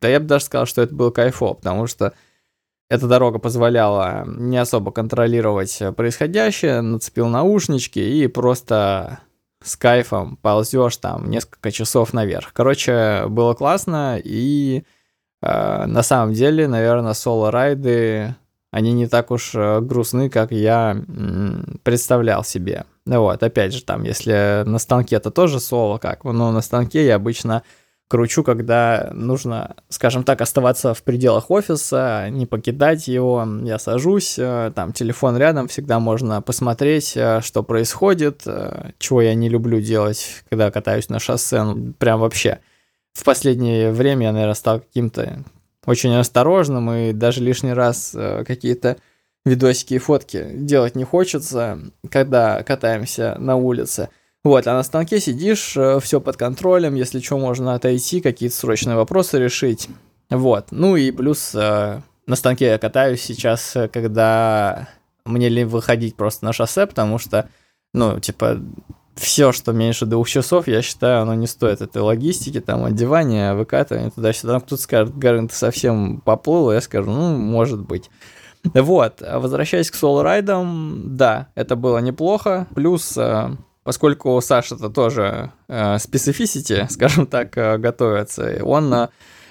да 0.00 0.08
я 0.08 0.20
бы 0.20 0.26
даже 0.26 0.46
сказал, 0.46 0.64
что 0.64 0.80
это 0.80 0.94
было 0.94 1.10
кайфово, 1.10 1.52
потому 1.52 1.86
что 1.86 2.14
эта 2.90 3.06
дорога 3.06 3.38
позволяла 3.38 4.24
не 4.26 4.58
особо 4.58 4.90
контролировать 4.90 5.80
происходящее, 5.96 6.80
нацепил 6.80 7.28
наушнички 7.28 8.00
и 8.00 8.26
просто 8.26 9.20
с 9.62 9.76
кайфом 9.76 10.36
ползешь 10.36 10.96
там 10.96 11.30
несколько 11.30 11.70
часов 11.70 12.12
наверх. 12.12 12.52
Короче, 12.52 13.26
было 13.28 13.54
классно, 13.54 14.18
и 14.22 14.82
э, 15.40 15.86
на 15.86 16.02
самом 16.02 16.34
деле, 16.34 16.66
наверное, 16.66 17.14
соло-райды, 17.14 18.34
они 18.72 18.92
не 18.92 19.06
так 19.06 19.30
уж 19.30 19.52
э, 19.54 19.80
грустны, 19.80 20.28
как 20.28 20.50
я 20.50 20.96
представлял 21.84 22.42
себе. 22.42 22.86
Вот, 23.06 23.42
опять 23.42 23.72
же, 23.72 23.84
там, 23.84 24.02
если 24.02 24.64
на 24.66 24.78
станке 24.78 25.16
это 25.16 25.30
тоже 25.30 25.60
соло, 25.60 25.98
как, 25.98 26.24
но 26.24 26.50
на 26.50 26.60
станке 26.60 27.06
я 27.06 27.16
обычно 27.16 27.62
кручу, 28.10 28.42
когда 28.42 29.08
нужно, 29.14 29.76
скажем 29.88 30.24
так, 30.24 30.40
оставаться 30.40 30.94
в 30.94 31.02
пределах 31.04 31.48
офиса, 31.48 32.26
не 32.28 32.44
покидать 32.44 33.06
его. 33.06 33.46
Я 33.62 33.78
сажусь, 33.78 34.36
э, 34.36 34.72
там 34.74 34.92
телефон 34.92 35.36
рядом, 35.36 35.68
всегда 35.68 36.00
можно 36.00 36.42
посмотреть, 36.42 37.16
э, 37.16 37.40
что 37.40 37.62
происходит, 37.62 38.42
э, 38.46 38.90
чего 38.98 39.22
я 39.22 39.34
не 39.34 39.48
люблю 39.48 39.80
делать, 39.80 40.42
когда 40.50 40.72
катаюсь 40.72 41.08
на 41.08 41.20
шоссе, 41.20 41.62
ну, 41.62 41.92
прям 41.92 42.18
вообще. 42.18 42.58
В 43.12 43.22
последнее 43.22 43.92
время 43.92 44.26
я, 44.26 44.32
наверное, 44.32 44.54
стал 44.54 44.80
каким-то 44.80 45.44
очень 45.86 46.14
осторожным, 46.16 46.90
и 46.90 47.12
даже 47.12 47.40
лишний 47.40 47.72
раз 47.72 48.16
какие-то 48.44 48.96
видосики 49.44 49.94
и 49.94 49.98
фотки 49.98 50.48
делать 50.52 50.96
не 50.96 51.04
хочется, 51.04 51.78
когда 52.10 52.60
катаемся 52.64 53.36
на 53.38 53.54
улице– 53.54 54.08
вот, 54.42 54.66
а 54.66 54.72
на 54.72 54.82
станке 54.82 55.20
сидишь, 55.20 55.76
э, 55.76 56.00
все 56.00 56.20
под 56.20 56.36
контролем, 56.38 56.94
если 56.94 57.20
что, 57.20 57.38
можно 57.38 57.74
отойти, 57.74 58.22
какие-то 58.22 58.56
срочные 58.56 58.96
вопросы 58.96 59.38
решить. 59.38 59.88
Вот, 60.30 60.68
ну 60.70 60.96
и 60.96 61.10
плюс 61.10 61.54
э, 61.54 62.00
на 62.26 62.36
станке 62.36 62.66
я 62.66 62.78
катаюсь 62.78 63.20
сейчас, 63.20 63.76
э, 63.76 63.88
когда 63.88 64.88
мне 65.26 65.50
ли 65.50 65.64
выходить 65.64 66.16
просто 66.16 66.46
на 66.46 66.54
шоссе, 66.54 66.86
потому 66.86 67.18
что, 67.18 67.50
ну, 67.92 68.18
типа, 68.18 68.58
все, 69.14 69.52
что 69.52 69.72
меньше 69.72 70.06
двух 70.06 70.26
часов, 70.26 70.68
я 70.68 70.80
считаю, 70.80 71.20
оно 71.20 71.34
не 71.34 71.46
стоит 71.46 71.82
этой 71.82 72.00
логистики, 72.00 72.60
там, 72.60 72.84
одевания, 72.84 73.52
выкатывания 73.52 74.08
туда-сюда. 74.08 74.60
Кто-то 74.60 74.80
скажет, 74.80 75.18
Гарин, 75.18 75.48
ты 75.48 75.54
совсем 75.54 76.22
поплыл, 76.22 76.72
я 76.72 76.80
скажу, 76.80 77.10
ну, 77.10 77.36
может 77.36 77.80
быть. 77.80 78.08
Вот, 78.72 79.20
возвращаясь 79.20 79.90
к 79.90 79.94
соло-райдам, 79.94 81.16
да, 81.16 81.48
это 81.54 81.76
было 81.76 81.98
неплохо, 81.98 82.66
плюс 82.74 83.18
поскольку 83.84 84.40
Саша-то 84.40 84.88
тоже 84.90 85.52
э, 85.68 85.98
специфисити, 85.98 86.86
скажем 86.90 87.26
так, 87.26 87.56
э, 87.56 87.78
готовится, 87.78 88.60
он 88.64 88.92
э, 88.92 89.08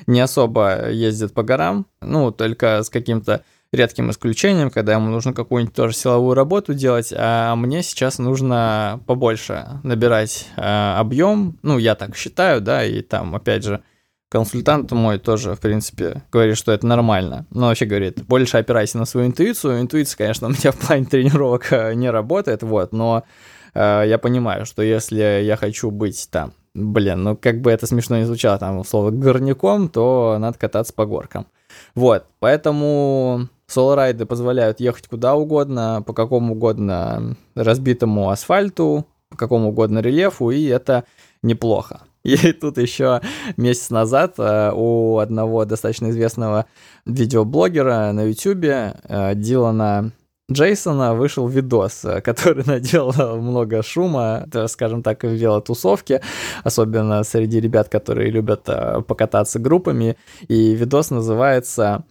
не 0.07 0.19
особо 0.21 0.89
ездит 0.89 1.33
по 1.33 1.43
горам, 1.43 1.85
ну, 2.01 2.31
только 2.31 2.83
с 2.83 2.89
каким-то 2.89 3.43
редким 3.71 4.09
исключением, 4.09 4.71
когда 4.71 4.93
ему 4.93 5.09
нужно 5.09 5.33
какую-нибудь 5.33 5.75
тоже 5.75 5.93
силовую 5.93 6.33
работу 6.33 6.73
делать, 6.73 7.13
а 7.15 7.55
мне 7.55 7.83
сейчас 7.83 8.17
нужно 8.17 8.99
побольше 9.05 9.79
набирать 9.83 10.47
э, 10.55 10.95
объем, 10.97 11.57
ну, 11.61 11.77
я 11.77 11.95
так 11.95 12.15
считаю, 12.15 12.61
да, 12.61 12.83
и 12.83 13.01
там, 13.01 13.35
опять 13.35 13.63
же, 13.63 13.83
консультант 14.29 14.91
мой 14.91 15.17
тоже, 15.19 15.55
в 15.55 15.59
принципе, 15.59 16.23
говорит, 16.31 16.57
что 16.57 16.71
это 16.71 16.85
нормально. 16.85 17.45
Но 17.49 17.67
вообще 17.67 17.85
говорит, 17.85 18.23
больше 18.25 18.57
опирайся 18.57 18.99
на 18.99 19.05
свою 19.05 19.27
интуицию. 19.27 19.81
Интуиция, 19.81 20.17
конечно, 20.17 20.47
у 20.47 20.51
меня 20.51 20.71
в 20.71 20.77
плане 20.77 21.05
тренировок 21.05 21.71
э, 21.73 21.93
не 21.95 22.09
работает, 22.09 22.63
вот, 22.63 22.91
но 22.91 23.23
Э, 23.73 24.03
я 24.05 24.17
понимаю, 24.17 24.65
что 24.65 24.81
если 24.81 25.41
я 25.43 25.55
хочу 25.55 25.91
быть 25.91 26.29
там, 26.31 26.53
блин, 26.73 27.23
ну 27.23 27.35
как 27.35 27.61
бы 27.61 27.71
это 27.71 27.87
смешно 27.87 28.17
не 28.17 28.25
звучало, 28.25 28.57
там, 28.57 28.79
условно, 28.79 29.11
горняком, 29.11 29.89
то 29.89 30.37
надо 30.39 30.57
кататься 30.57 30.93
по 30.93 31.05
горкам. 31.05 31.47
Вот, 31.95 32.25
поэтому 32.39 33.47
соло-райды 33.67 34.25
позволяют 34.25 34.79
ехать 34.79 35.07
куда 35.07 35.35
угодно, 35.35 36.03
по 36.05 36.13
какому 36.13 36.53
угодно 36.53 37.35
разбитому 37.55 38.29
асфальту, 38.29 39.05
по 39.29 39.37
какому 39.37 39.69
угодно 39.69 39.99
рельефу, 39.99 40.51
и 40.51 40.65
это 40.65 41.03
неплохо. 41.43 42.01
И 42.23 42.51
тут 42.51 42.77
еще 42.77 43.21
месяц 43.55 43.89
назад 43.91 44.35
э, 44.37 44.71
у 44.75 45.19
одного 45.19 45.65
достаточно 45.65 46.09
известного 46.09 46.65
видеоблогера 47.05 48.11
на 48.11 48.23
YouTube, 48.23 48.65
э, 48.65 49.35
Дилана 49.35 50.11
Джейсона 50.51 51.13
вышел 51.13 51.47
видос, 51.47 52.05
э, 52.05 52.21
который 52.21 52.63
наделал 52.67 53.37
много 53.37 53.83
шума, 53.83 54.47
скажем 54.67 55.03
так, 55.03 55.23
в 55.23 55.27
велотусовке, 55.27 56.21
особенно 56.63 57.23
среди 57.23 57.59
ребят, 57.59 57.89
которые 57.89 58.31
любят 58.31 58.63
э, 58.67 59.01
покататься 59.07 59.59
группами. 59.59 60.17
И 60.47 60.75
видос 60.75 61.11
называется 61.11 62.03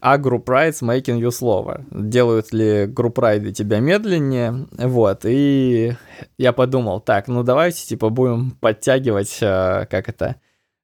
«А 0.00 0.18
групп 0.18 0.48
rides 0.48 0.82
making 0.82 1.20
you 1.20 1.28
slower?» 1.28 1.84
Делают 1.90 2.52
ли 2.52 2.86
групп 2.86 3.18
райды 3.18 3.52
тебя 3.52 3.80
медленнее? 3.80 4.66
Вот, 4.72 5.20
и 5.24 5.94
я 6.38 6.52
подумал, 6.52 7.00
так, 7.00 7.28
ну 7.28 7.42
давайте, 7.42 7.86
типа, 7.86 8.10
будем 8.10 8.52
подтягивать, 8.60 9.38
э, 9.40 9.86
как 9.90 10.08
это, 10.08 10.36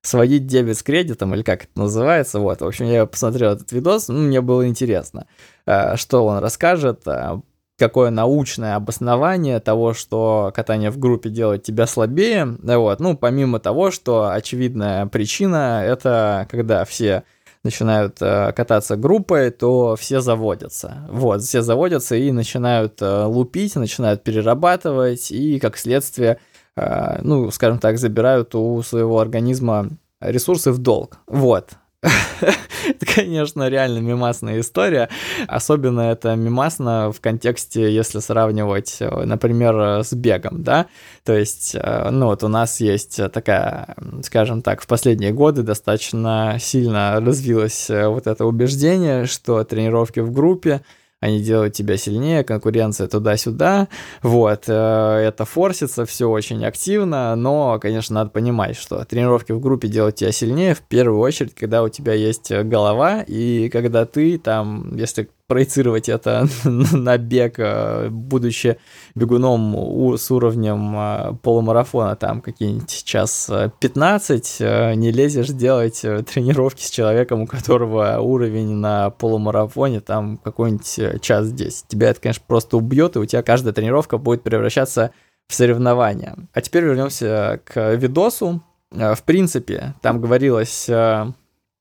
сводить 0.02 0.46
дебет 0.46 0.76
с 0.76 0.82
кредитом, 0.82 1.34
или 1.34 1.42
как 1.42 1.64
это 1.64 1.78
называется, 1.78 2.40
вот, 2.40 2.60
в 2.60 2.66
общем, 2.66 2.86
я 2.86 3.06
посмотрел 3.06 3.52
этот 3.52 3.70
видос, 3.72 4.08
ну, 4.08 4.18
мне 4.18 4.40
было 4.40 4.66
интересно, 4.66 5.26
э, 5.64 5.96
что 5.96 6.26
он 6.26 6.38
расскажет, 6.38 7.02
э, 7.06 7.40
какое 7.78 8.10
научное 8.10 8.74
обоснование 8.74 9.60
того, 9.60 9.94
что 9.94 10.52
катание 10.54 10.90
в 10.90 10.98
группе 10.98 11.30
делает 11.30 11.62
тебя 11.62 11.86
слабее, 11.86 12.56
вот, 12.62 12.98
ну, 12.98 13.16
помимо 13.16 13.60
того, 13.60 13.92
что 13.92 14.30
очевидная 14.30 15.06
причина— 15.06 15.82
это 15.86 16.48
когда 16.50 16.84
все 16.84 17.22
начинают 17.62 18.16
э, 18.20 18.52
кататься 18.56 18.96
группой, 18.96 19.50
то 19.50 19.94
все 19.94 20.20
заводятся. 20.20 21.06
Вот, 21.10 21.42
все 21.42 21.62
заводятся 21.62 22.16
и 22.16 22.32
начинают 22.32 23.00
лупить, 23.00 23.76
начинают 23.76 24.24
перерабатывать, 24.24 25.30
и 25.30 25.60
как 25.60 25.76
следствие 25.76 26.38
ну, 26.76 27.50
скажем 27.50 27.78
так, 27.78 27.98
забирают 27.98 28.54
у 28.54 28.82
своего 28.82 29.18
организма 29.20 29.88
ресурсы 30.20 30.72
в 30.72 30.78
долг. 30.78 31.18
Вот. 31.26 31.70
Это, 32.02 33.06
конечно, 33.14 33.68
реально 33.68 34.00
мимасная 34.00 34.60
история. 34.60 35.08
Особенно 35.46 36.00
это 36.00 36.34
мимасно 36.34 37.12
в 37.12 37.20
контексте, 37.20 37.94
если 37.94 38.18
сравнивать, 38.18 38.96
э, 38.98 39.24
например, 39.24 40.02
с 40.02 40.12
бегом, 40.12 40.64
да. 40.64 40.86
То 41.24 41.32
есть, 41.32 41.76
э, 41.76 42.10
ну 42.10 42.26
вот 42.26 42.42
у 42.42 42.48
нас 42.48 42.80
есть 42.80 43.20
такая, 43.32 43.94
скажем 44.24 44.62
так, 44.62 44.82
в 44.82 44.88
последние 44.88 45.32
годы 45.32 45.62
достаточно 45.62 46.56
сильно 46.58 47.20
развилось 47.20 47.88
вот 47.88 48.26
это 48.26 48.46
убеждение, 48.46 49.26
что 49.26 49.62
тренировки 49.62 50.18
в 50.20 50.32
группе— 50.32 50.82
они 51.22 51.40
делают 51.40 51.72
тебя 51.72 51.96
сильнее, 51.96 52.42
конкуренция 52.42 53.06
туда-сюда, 53.06 53.86
вот, 54.22 54.64
э, 54.66 54.72
это 54.72 55.44
форсится 55.44 56.04
все 56.04 56.28
очень 56.28 56.64
активно, 56.66 57.36
но, 57.36 57.78
конечно, 57.80 58.16
надо 58.16 58.30
понимать, 58.30 58.76
что 58.76 59.04
тренировки 59.04 59.52
в 59.52 59.60
группе 59.60 59.86
делают 59.86 60.16
тебя 60.16 60.32
сильнее, 60.32 60.74
в 60.74 60.80
первую 60.80 61.20
очередь, 61.20 61.54
когда 61.54 61.84
у 61.84 61.88
тебя 61.88 62.12
есть 62.12 62.50
голова, 62.50 63.22
и 63.22 63.68
когда 63.68 64.04
ты 64.04 64.36
там, 64.36 64.96
если 64.96 65.30
проецировать 65.46 66.08
это 66.08 66.46
на 66.64 67.18
бег, 67.18 67.58
э, 67.58 68.08
будучи 68.08 68.78
бегуном 69.14 70.16
с 70.16 70.30
уровнем 70.30 70.96
э, 70.96 71.34
полумарафона, 71.42 72.16
там 72.16 72.40
какие-нибудь 72.40 73.04
час 73.04 73.50
15, 73.80 74.56
э, 74.60 74.94
не 74.94 75.10
лезешь 75.10 75.48
делать 75.48 76.00
тренировки 76.00 76.82
с 76.82 76.90
человеком, 76.90 77.42
у 77.42 77.46
которого 77.46 78.18
уровень 78.20 78.74
на 78.76 79.10
полумарафоне 79.10 80.00
там 80.00 80.38
какой-нибудь 80.38 81.20
час 81.20 81.52
10. 81.52 81.88
Тебя 81.88 82.10
это, 82.10 82.20
конечно, 82.20 82.44
просто 82.46 82.76
убьет, 82.76 83.16
и 83.16 83.18
у 83.18 83.26
тебя 83.26 83.42
каждая 83.42 83.74
тренировка 83.74 84.18
будет 84.18 84.42
превращаться 84.42 85.10
в 85.48 85.54
соревнования. 85.54 86.36
А 86.54 86.60
теперь 86.60 86.84
вернемся 86.84 87.60
к 87.64 87.94
видосу. 87.94 88.62
В 88.90 89.22
принципе, 89.24 89.94
там 90.02 90.20
говорилось 90.20 90.88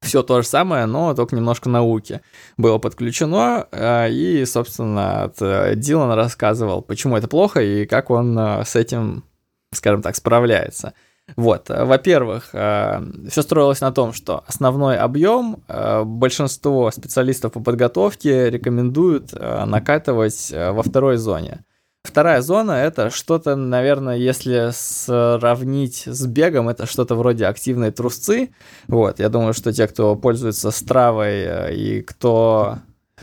все 0.01 0.23
то 0.23 0.41
же 0.41 0.47
самое, 0.47 0.85
но 0.87 1.13
только 1.13 1.35
немножко 1.35 1.69
науки 1.69 2.21
было 2.57 2.79
подключено, 2.79 3.67
э, 3.71 4.11
и, 4.11 4.45
собственно, 4.45 5.31
э, 5.39 5.75
Дилан 5.75 6.11
рассказывал, 6.13 6.81
почему 6.81 7.17
это 7.17 7.27
плохо 7.27 7.61
и 7.61 7.85
как 7.85 8.09
он 8.09 8.37
э, 8.37 8.65
с 8.65 8.75
этим, 8.75 9.23
скажем 9.71 10.01
так, 10.01 10.15
справляется. 10.15 10.93
Вот, 11.37 11.69
во-первых, 11.69 12.49
все 12.49 13.41
строилось 13.41 13.79
на 13.79 13.93
том, 13.93 14.11
что 14.11 14.43
основной 14.47 14.97
объем 14.97 15.63
большинство 16.03 16.91
специалистов 16.91 17.53
по 17.53 17.61
подготовке 17.61 18.49
рекомендуют 18.49 19.31
накатывать 19.31 20.51
во 20.51 20.83
второй 20.83 21.15
зоне. 21.15 21.63
Вторая 22.03 22.41
зона 22.41 22.71
это 22.71 23.11
что-то, 23.11 23.55
наверное, 23.55 24.17
если 24.17 24.71
сравнить 24.73 26.03
с 26.07 26.25
бегом, 26.25 26.67
это 26.67 26.87
что-то 26.87 27.15
вроде 27.15 27.45
активной 27.45 27.91
трусцы. 27.91 28.49
Вот, 28.87 29.19
я 29.19 29.29
думаю, 29.29 29.53
что 29.53 29.71
те, 29.71 29.87
кто 29.87 30.15
пользуется 30.15 30.71
стравой 30.71 31.43
э, 31.43 31.75
и 31.75 32.01
кто 32.01 32.79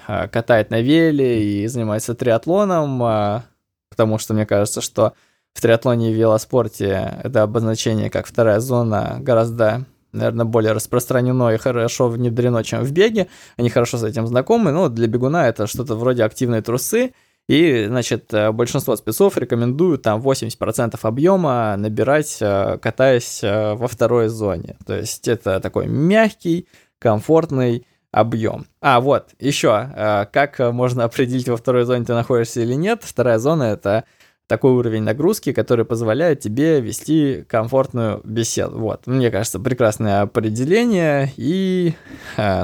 э, 0.07 0.29
катает 0.29 0.71
на 0.71 0.81
веле 0.81 1.65
и 1.65 1.67
занимается 1.67 2.15
триатлоном, 2.15 3.03
э, 3.03 3.43
потому 3.91 4.19
что 4.19 4.33
мне 4.33 4.47
кажется, 4.47 4.81
что 4.81 5.13
в 5.55 5.61
триатлоне 5.61 6.13
и 6.13 6.15
велоспорте 6.15 7.19
это 7.25 7.43
обозначение 7.43 8.11
как 8.11 8.27
вторая 8.27 8.61
зона 8.61 9.17
гораздо 9.21 9.87
наверное, 10.13 10.47
более 10.47 10.73
распространено 10.73 11.51
и 11.51 11.59
хорошо 11.59 12.09
внедрено, 12.09 12.65
чем 12.65 12.83
в 12.83 12.93
беге. 12.93 13.29
Они 13.57 13.69
хорошо 13.71 13.99
с 13.99 14.05
этим 14.05 14.27
знакомы. 14.27 14.73
Ну, 14.73 14.89
для 14.89 15.07
бегуна 15.07 15.49
это 15.49 15.67
что-то 15.67 15.97
вроде 15.97 16.25
активной 16.25 16.63
трусы. 16.63 17.13
И, 17.49 17.87
значит, 17.89 18.33
э, 18.35 18.53
большинство 18.53 18.95
спецов 18.95 19.39
рекомендуют 19.39 20.03
там 20.03 20.21
80% 20.21 20.99
объема 21.03 21.75
набирать, 21.79 22.37
э, 22.41 22.77
катаясь 22.81 23.43
э, 23.43 23.73
во 23.73 23.89
второй 23.89 24.29
зоне. 24.29 24.77
То 24.87 24.95
есть 24.95 25.27
это 25.27 25.59
такой 25.59 25.87
мягкий, 25.87 26.69
комфортный 26.99 27.87
объем. 28.13 28.67
А, 28.83 29.01
вот, 29.01 29.31
еще, 29.39 30.27
как 30.33 30.59
можно 30.59 31.05
определить, 31.05 31.49
во 31.49 31.57
второй 31.57 31.85
зоне 31.85 32.05
ты 32.05 32.15
находишься 32.15 32.61
или 32.61 32.75
нет. 32.75 33.03
Вторая 33.03 33.39
зона— 33.39 33.63
это 33.65 34.05
такой 34.47 34.73
уровень 34.73 35.03
нагрузки, 35.03 35.53
который 35.53 35.85
позволяет 35.85 36.41
тебе 36.41 36.81
вести 36.81 37.45
комфортную 37.47 38.23
беседу. 38.25 38.79
Вот, 38.79 39.07
мне 39.07 39.31
кажется, 39.31 39.61
прекрасное 39.61 40.23
определение 40.23 41.33
и, 41.37 41.95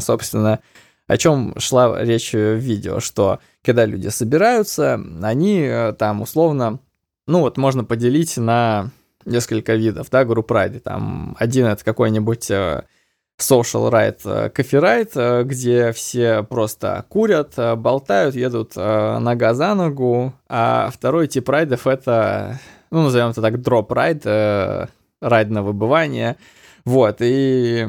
собственно, 0.00 0.60
о 1.06 1.16
чем 1.16 1.54
шла 1.58 2.02
речь 2.02 2.32
в 2.32 2.56
видео, 2.56 3.00
что 3.00 3.40
когда 3.62 3.84
люди 3.84 4.08
собираются, 4.08 5.00
они 5.22 5.60
э, 5.60 5.92
там 5.92 6.22
условно, 6.22 6.78
ну 7.26 7.40
вот 7.40 7.56
можно 7.56 7.84
поделить 7.84 8.36
на 8.36 8.90
несколько 9.24 9.74
видов, 9.74 10.08
да, 10.10 10.24
групп 10.24 10.50
райды. 10.50 10.80
Там 10.80 11.36
один 11.38 11.66
это 11.66 11.84
какой-нибудь 11.84 12.50
э, 12.50 12.84
social 13.38 13.90
ride, 13.90 14.20
э, 14.24 14.50
ride, 14.50 15.44
где 15.44 15.92
все 15.92 16.42
просто 16.42 17.04
курят, 17.08 17.54
болтают, 17.76 18.34
едут 18.34 18.76
нога 18.76 19.54
за 19.54 19.74
ногу, 19.74 20.32
а 20.48 20.90
второй 20.92 21.26
тип 21.28 21.48
райдов 21.48 21.86
это, 21.86 22.60
ну, 22.90 23.02
назовем 23.02 23.30
это 23.30 23.42
так, 23.42 23.60
drop 23.60 23.92
ride, 23.92 24.24
ride 24.24 25.50
на 25.50 25.62
выбывание, 25.62 26.36
вот, 26.84 27.16
и 27.20 27.88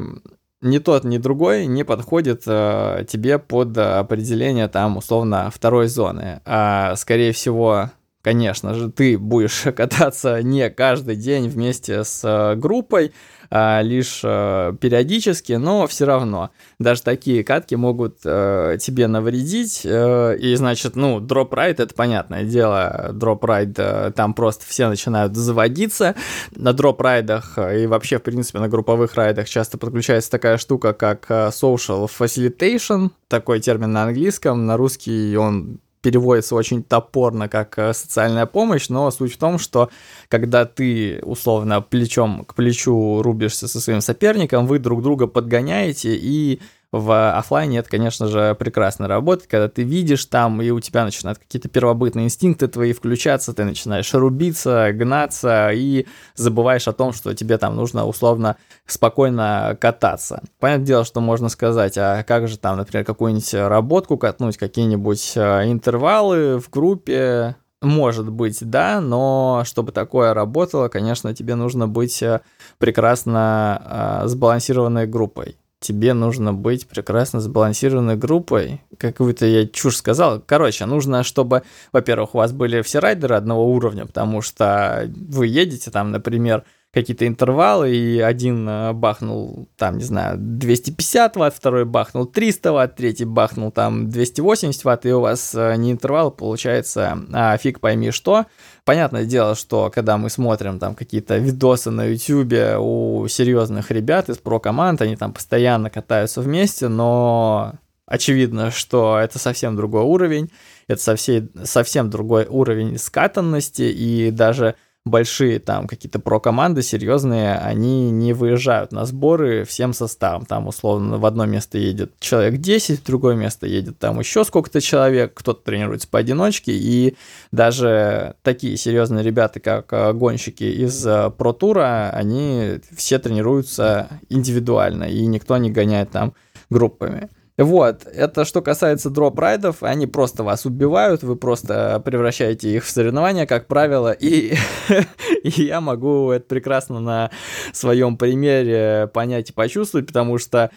ни 0.60 0.78
тот, 0.78 1.04
ни 1.04 1.18
другой 1.18 1.66
не 1.66 1.84
подходит 1.84 2.42
э, 2.46 3.04
тебе 3.08 3.38
под 3.38 3.76
определение 3.76 4.68
там 4.68 4.96
условно 4.96 5.50
второй 5.50 5.88
зоны. 5.88 6.40
А 6.44 6.96
скорее 6.96 7.32
всего, 7.32 7.90
конечно 8.26 8.74
же, 8.74 8.90
ты 8.90 9.16
будешь 9.16 9.66
кататься 9.76 10.42
не 10.42 10.68
каждый 10.68 11.14
день 11.14 11.48
вместе 11.48 12.02
с 12.02 12.22
э, 12.24 12.56
группой, 12.56 13.12
а, 13.50 13.80
лишь 13.82 14.22
а, 14.24 14.72
периодически, 14.72 15.52
но 15.52 15.86
все 15.86 16.06
равно 16.06 16.50
даже 16.80 17.02
такие 17.02 17.44
катки 17.44 17.76
могут 17.76 18.18
а, 18.24 18.76
тебе 18.78 19.06
навредить. 19.06 19.82
И 19.84 20.54
значит, 20.56 20.96
ну, 20.96 21.20
drop 21.20 21.54
ride 21.54 21.78
это 21.78 21.94
понятное 21.94 22.42
дело, 22.42 23.10
drop 23.12 23.44
ride 23.44 23.78
а, 23.78 24.10
там 24.10 24.34
просто 24.34 24.64
все 24.66 24.88
начинают 24.88 25.36
заводиться. 25.36 26.16
На 26.50 26.72
дроп 26.72 27.00
райдах 27.02 27.56
и 27.58 27.86
вообще, 27.86 28.18
в 28.18 28.24
принципе, 28.24 28.58
на 28.58 28.68
групповых 28.68 29.14
райдах 29.14 29.48
часто 29.48 29.78
подключается 29.78 30.32
такая 30.32 30.58
штука, 30.58 30.92
как 30.94 31.30
social 31.30 32.10
facilitation, 32.10 33.10
такой 33.28 33.60
термин 33.60 33.92
на 33.92 34.02
английском, 34.02 34.66
на 34.66 34.76
русский 34.76 35.36
он 35.36 35.78
переводится 36.06 36.54
очень 36.54 36.84
топорно 36.84 37.48
как 37.48 37.76
э, 37.80 37.92
социальная 37.92 38.46
помощь, 38.46 38.88
но 38.88 39.10
суть 39.10 39.34
в 39.34 39.38
том, 39.38 39.58
что 39.58 39.90
когда 40.28 40.64
ты 40.64 41.18
условно 41.24 41.80
плечом 41.80 42.44
к 42.44 42.54
плечу 42.54 43.22
рубишься 43.22 43.66
со 43.66 43.80
своим 43.80 44.00
соперником, 44.00 44.68
вы 44.68 44.78
друг 44.78 45.02
друга 45.02 45.26
подгоняете 45.26 46.14
и 46.14 46.60
в 46.92 47.36
офлайне 47.36 47.78
это, 47.78 47.90
конечно 47.90 48.28
же, 48.28 48.54
прекрасно 48.54 49.08
работает, 49.08 49.50
когда 49.50 49.68
ты 49.68 49.82
видишь 49.82 50.24
там, 50.26 50.62
и 50.62 50.70
у 50.70 50.80
тебя 50.80 51.04
начинают 51.04 51.38
какие-то 51.38 51.68
первобытные 51.68 52.26
инстинкты 52.26 52.68
твои 52.68 52.92
включаться, 52.92 53.52
ты 53.52 53.64
начинаешь 53.64 54.12
рубиться, 54.14 54.92
гнаться, 54.92 55.70
и 55.72 56.06
забываешь 56.34 56.88
о 56.88 56.92
том, 56.92 57.12
что 57.12 57.34
тебе 57.34 57.58
там 57.58 57.76
нужно 57.76 58.06
условно 58.06 58.56
спокойно 58.86 59.76
кататься. 59.80 60.42
Понятное 60.60 60.86
дело, 60.86 61.04
что 61.04 61.20
можно 61.20 61.48
сказать, 61.48 61.98
а 61.98 62.22
как 62.22 62.48
же 62.48 62.58
там, 62.58 62.76
например, 62.76 63.04
какую-нибудь 63.04 63.54
работку 63.54 64.16
катнуть, 64.16 64.56
какие-нибудь 64.56 65.32
э, 65.36 65.70
интервалы 65.70 66.58
в 66.60 66.70
группе, 66.70 67.56
может 67.82 68.30
быть, 68.30 68.58
да, 68.60 69.00
но 69.00 69.62
чтобы 69.64 69.92
такое 69.92 70.34
работало, 70.34 70.88
конечно, 70.88 71.34
тебе 71.34 71.56
нужно 71.56 71.88
быть 71.88 72.22
э, 72.22 72.40
прекрасно 72.78 74.22
э, 74.24 74.28
сбалансированной 74.28 75.06
группой 75.06 75.56
тебе 75.80 76.14
нужно 76.14 76.52
быть 76.52 76.88
прекрасно 76.88 77.40
сбалансированной 77.40 78.16
группой. 78.16 78.82
Какую-то 78.98 79.46
я 79.46 79.66
чушь 79.66 79.96
сказал. 79.96 80.42
Короче, 80.44 80.86
нужно, 80.86 81.22
чтобы, 81.22 81.62
во-первых, 81.92 82.34
у 82.34 82.38
вас 82.38 82.52
были 82.52 82.82
все 82.82 82.98
райдеры 82.98 83.36
одного 83.36 83.66
уровня, 83.70 84.06
потому 84.06 84.42
что 84.42 85.10
вы 85.14 85.46
едете 85.46 85.90
там, 85.90 86.10
например, 86.10 86.64
какие-то 86.96 87.26
интервалы, 87.26 87.94
и 87.94 88.20
один 88.20 88.66
э, 88.66 88.94
бахнул, 88.94 89.68
там, 89.76 89.98
не 89.98 90.04
знаю, 90.04 90.38
250 90.38 91.36
ватт, 91.36 91.54
второй 91.54 91.84
бахнул 91.84 92.24
300 92.24 92.72
ватт, 92.72 92.96
третий 92.96 93.26
бахнул 93.26 93.70
там 93.70 94.08
280 94.08 94.82
ватт, 94.84 95.04
и 95.04 95.12
у 95.12 95.20
вас 95.20 95.54
э, 95.54 95.76
не 95.76 95.92
интервал 95.92 96.30
получается, 96.30 97.18
а 97.34 97.54
фиг 97.58 97.80
пойми 97.80 98.12
что. 98.12 98.46
Понятное 98.86 99.26
дело, 99.26 99.54
что 99.56 99.90
когда 99.94 100.16
мы 100.16 100.30
смотрим 100.30 100.78
там 100.78 100.94
какие-то 100.94 101.36
видосы 101.36 101.90
на 101.90 102.06
YouTube 102.06 102.78
у 102.78 103.26
серьезных 103.28 103.90
ребят 103.90 104.30
из 104.30 104.38
про-команд, 104.38 105.02
они 105.02 105.16
там 105.16 105.34
постоянно 105.34 105.90
катаются 105.90 106.40
вместе, 106.40 106.88
но 106.88 107.74
очевидно, 108.06 108.70
что 108.70 109.18
это 109.18 109.38
совсем 109.38 109.76
другой 109.76 110.04
уровень, 110.04 110.50
это 110.88 111.02
совсем, 111.02 111.50
совсем 111.64 112.08
другой 112.08 112.46
уровень 112.46 112.96
скатанности, 112.96 113.82
и 113.82 114.30
даже 114.30 114.76
большие 115.06 115.60
там 115.60 115.86
какие-то 115.86 116.18
про-команды 116.18 116.82
серьезные, 116.82 117.54
они 117.54 118.10
не 118.10 118.32
выезжают 118.32 118.90
на 118.90 119.06
сборы 119.06 119.64
всем 119.64 119.92
составом. 119.94 120.44
Там, 120.44 120.66
условно, 120.66 121.16
в 121.18 121.24
одно 121.24 121.46
место 121.46 121.78
едет 121.78 122.12
человек 122.18 122.60
10, 122.60 123.00
в 123.00 123.06
другое 123.06 123.36
место 123.36 123.68
едет 123.68 123.98
там 124.00 124.18
еще 124.18 124.44
сколько-то 124.44 124.80
человек, 124.80 125.32
кто-то 125.34 125.62
тренируется 125.64 126.08
поодиночке, 126.08 126.72
и 126.72 127.16
даже 127.52 128.34
такие 128.42 128.76
серьезные 128.76 129.22
ребята, 129.22 129.60
как 129.60 129.92
э, 129.92 130.12
гонщики 130.12 130.64
из 130.64 131.06
э, 131.06 131.30
про-тура, 131.30 132.10
они 132.12 132.80
все 132.94 133.20
тренируются 133.20 134.08
индивидуально, 134.28 135.04
и 135.04 135.24
никто 135.26 135.56
не 135.56 135.70
гоняет 135.70 136.10
там 136.10 136.34
группами. 136.68 137.28
Вот, 137.58 138.06
это 138.06 138.44
что 138.44 138.60
касается 138.60 139.08
дроп-райдов, 139.08 139.82
они 139.82 140.06
просто 140.06 140.44
вас 140.44 140.66
убивают, 140.66 141.22
вы 141.22 141.36
просто 141.36 142.02
превращаете 142.04 142.68
их 142.74 142.84
в 142.84 142.90
соревнования, 142.90 143.46
как 143.46 143.66
правило, 143.66 144.12
и, 144.12 144.54
и 145.42 145.62
я 145.62 145.80
могу 145.80 146.30
это 146.32 146.44
прекрасно 146.44 147.00
на 147.00 147.30
своем 147.72 148.18
примере 148.18 149.08
понять 149.12 149.48
и 149.48 149.52
почувствовать, 149.54 150.06
потому 150.06 150.36
что 150.36 150.70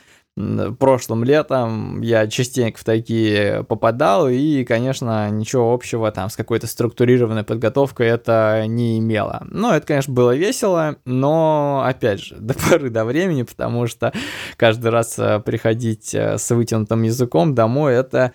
прошлым 0.80 1.24
летом 1.24 2.02
я 2.02 2.28
частенько 2.28 2.80
в 2.80 2.84
такие 2.84 3.64
попадал, 3.64 4.30
и, 4.30 4.64
конечно, 4.64 5.30
ничего 5.30 5.74
общего 5.74 6.12
там 6.12 6.30
с 6.30 6.36
какой-то 6.36 6.68
структурированной 6.68 7.44
подготовкой 7.44 8.08
это 8.08 8.64
не 8.68 9.00
имело. 9.00 9.46
Ну, 9.50 9.72
это, 9.72 9.86
конечно, 9.86 10.14
было 10.14 10.36
весело, 10.36 10.96
но, 11.06 11.84
опять 11.86 12.22
же, 12.22 12.36
до 12.40 12.54
поры 12.54 12.90
до 12.90 13.06
времени, 13.06 13.44
потому 13.44 13.88
что 13.88 14.14
каждый 14.56 14.92
раз 14.92 15.20
э, 15.20 15.40
приходить 15.40 16.14
э, 16.16 16.38
с 16.38 16.50
вытянутым 16.52 17.04
языком 17.04 17.54
домой, 17.54 17.96
это 17.96 18.34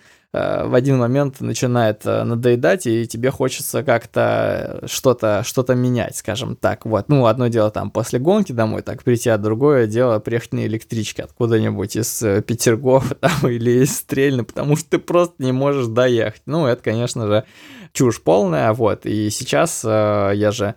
в 0.65 0.75
один 0.75 0.97
момент 0.97 1.39
начинает 1.39 2.05
э, 2.05 2.23
надоедать, 2.23 2.87
и 2.87 3.07
тебе 3.07 3.31
хочется 3.31 3.83
как-то 3.83 4.83
что-то 4.85 5.43
что 5.45 5.63
менять, 5.75 6.17
скажем 6.17 6.55
так. 6.55 6.85
Вот. 6.85 7.09
Ну, 7.09 7.25
одно 7.25 7.47
дело 7.47 7.71
там 7.71 7.91
после 7.91 8.19
гонки 8.19 8.51
домой 8.51 8.81
так 8.81 9.03
прийти, 9.03 9.29
а 9.29 9.37
другое 9.37 9.87
дело 9.87 10.19
приехать 10.19 10.53
на 10.53 10.65
электричке 10.65 11.23
откуда-нибудь 11.23 11.95
из 11.95 12.21
э, 12.21 12.41
Петергофа 12.41 13.15
там, 13.19 13.49
или 13.49 13.83
из 13.83 13.95
Стрельны, 13.95 14.43
потому 14.43 14.75
что 14.75 14.91
ты 14.91 14.99
просто 14.99 15.35
не 15.43 15.51
можешь 15.51 15.87
доехать. 15.87 16.41
Ну, 16.45 16.65
это, 16.65 16.83
конечно 16.83 17.27
же, 17.27 17.45
чушь 17.93 18.21
полная, 18.21 18.73
вот. 18.73 19.05
И 19.05 19.29
сейчас 19.29 19.83
э, 19.85 20.31
я 20.35 20.51
же 20.51 20.75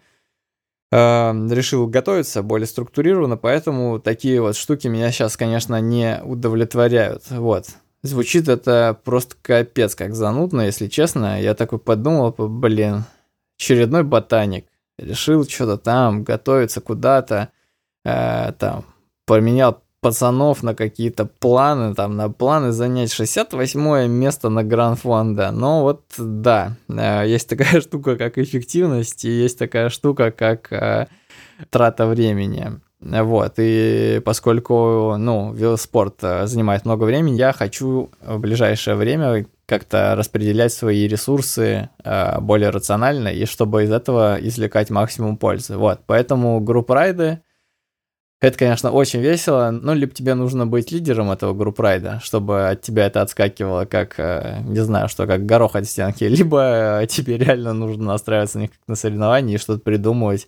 э, 0.92 1.48
решил 1.50 1.86
готовиться 1.86 2.42
более 2.42 2.66
структурированно, 2.66 3.36
поэтому 3.36 3.98
такие 3.98 4.40
вот 4.40 4.56
штуки 4.56 4.88
меня 4.88 5.10
сейчас, 5.10 5.36
конечно, 5.36 5.80
не 5.80 6.20
удовлетворяют, 6.22 7.24
вот. 7.30 7.66
Звучит 8.08 8.48
это 8.48 8.98
просто 9.04 9.36
капец 9.42 9.94
как 9.94 10.14
занудно, 10.14 10.62
если 10.62 10.88
честно. 10.88 11.40
Я 11.40 11.54
такой 11.54 11.78
подумал, 11.78 12.34
блин, 12.38 13.04
очередной 13.58 14.02
ботаник. 14.02 14.66
Решил 14.98 15.44
что-то 15.46 15.76
там, 15.76 16.24
готовиться 16.24 16.80
куда-то, 16.80 17.50
э, 18.04 18.52
там, 18.58 18.84
поменял 19.26 19.82
пацанов 20.00 20.62
на 20.62 20.74
какие-то 20.74 21.26
планы, 21.26 21.94
там, 21.94 22.16
на 22.16 22.30
планы 22.30 22.72
занять 22.72 23.12
68 23.12 24.06
место 24.08 24.48
на 24.48 24.64
Гранд 24.64 25.00
Фонда. 25.00 25.50
Но 25.50 25.82
вот, 25.82 26.04
да, 26.16 26.76
э, 26.88 27.24
есть 27.28 27.48
такая 27.48 27.80
штука, 27.82 28.16
как 28.16 28.38
эффективность, 28.38 29.24
и 29.24 29.30
есть 29.30 29.58
такая 29.58 29.88
штука, 29.90 30.30
как 30.30 30.72
э, 30.72 31.08
трата 31.70 32.06
времени. 32.06 32.80
Вот, 33.00 33.54
и 33.58 34.20
поскольку, 34.24 35.14
ну, 35.16 35.52
велоспорт 35.52 36.16
э, 36.22 36.46
занимает 36.48 36.84
много 36.84 37.04
времени, 37.04 37.36
я 37.36 37.52
хочу 37.52 38.10
в 38.20 38.38
ближайшее 38.38 38.96
время 38.96 39.46
как-то 39.66 40.16
распределять 40.16 40.72
свои 40.72 41.06
ресурсы 41.06 41.90
э, 42.02 42.40
более 42.40 42.70
рационально, 42.70 43.28
и 43.28 43.44
чтобы 43.44 43.84
из 43.84 43.92
этого 43.92 44.36
извлекать 44.40 44.90
максимум 44.90 45.36
пользы. 45.36 45.76
Вот, 45.76 46.00
поэтому 46.06 46.58
групп 46.58 46.90
райды 46.90 47.40
это, 48.40 48.56
конечно, 48.56 48.92
очень 48.92 49.20
весело, 49.20 49.70
но 49.72 49.94
либо 49.94 50.14
тебе 50.14 50.34
нужно 50.34 50.64
быть 50.64 50.92
лидером 50.92 51.32
этого 51.32 51.54
групп 51.54 51.80
райда, 51.80 52.20
чтобы 52.22 52.68
от 52.68 52.82
тебя 52.82 53.06
это 53.06 53.20
отскакивало 53.20 53.84
как, 53.84 54.14
э, 54.18 54.60
не 54.64 54.78
знаю, 54.78 55.08
что, 55.08 55.26
как 55.26 55.44
горох 55.44 55.74
от 55.74 55.86
стенки, 55.86 56.22
либо 56.28 57.04
тебе 57.08 57.36
реально 57.36 57.72
нужно 57.72 58.04
настраиваться 58.04 58.58
на 58.58 58.62
них 58.62 58.70
как 58.70 58.80
на 58.86 58.94
соревнования 58.94 59.56
и 59.56 59.58
что-то 59.58 59.80
придумывать, 59.80 60.46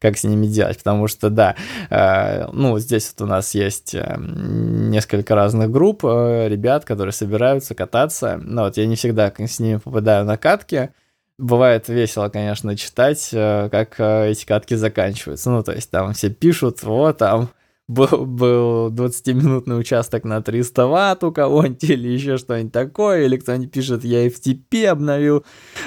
как 0.00 0.16
с 0.16 0.24
ними 0.24 0.46
делать, 0.46 0.78
потому 0.78 1.06
что, 1.06 1.30
да, 1.30 1.56
э, 1.90 2.46
ну, 2.52 2.78
здесь 2.78 3.12
вот 3.16 3.26
у 3.26 3.28
нас 3.28 3.54
есть 3.54 3.94
э, 3.94 4.16
несколько 4.18 5.34
разных 5.34 5.70
групп 5.70 6.04
э, 6.04 6.48
ребят, 6.48 6.84
которые 6.84 7.12
собираются 7.12 7.74
кататься, 7.74 8.40
но 8.42 8.64
вот 8.64 8.76
я 8.76 8.86
не 8.86 8.96
всегда 8.96 9.32
с 9.36 9.60
ними 9.60 9.76
попадаю 9.76 10.24
на 10.24 10.38
катки, 10.38 10.90
бывает 11.38 11.88
весело, 11.88 12.28
конечно, 12.28 12.76
читать, 12.76 13.28
как 13.30 13.98
эти 13.98 14.44
катки 14.44 14.74
заканчиваются. 14.74 15.50
Ну, 15.50 15.62
то 15.62 15.72
есть 15.72 15.90
там 15.90 16.12
все 16.12 16.28
пишут, 16.28 16.82
вот 16.82 17.18
там 17.18 17.50
был, 17.90 18.24
был 18.24 18.90
20-минутный 18.90 19.78
участок 19.78 20.24
на 20.24 20.40
300 20.40 20.86
ватт 20.86 21.24
у 21.24 21.32
кого-нибудь 21.32 21.84
или 21.84 22.08
еще 22.08 22.36
что-нибудь 22.36 22.72
такое, 22.72 23.24
или 23.24 23.36
кто-нибудь 23.36 23.72
пишет, 23.72 24.04
я 24.04 24.26
FTP 24.26 24.86
обновил 24.86 25.44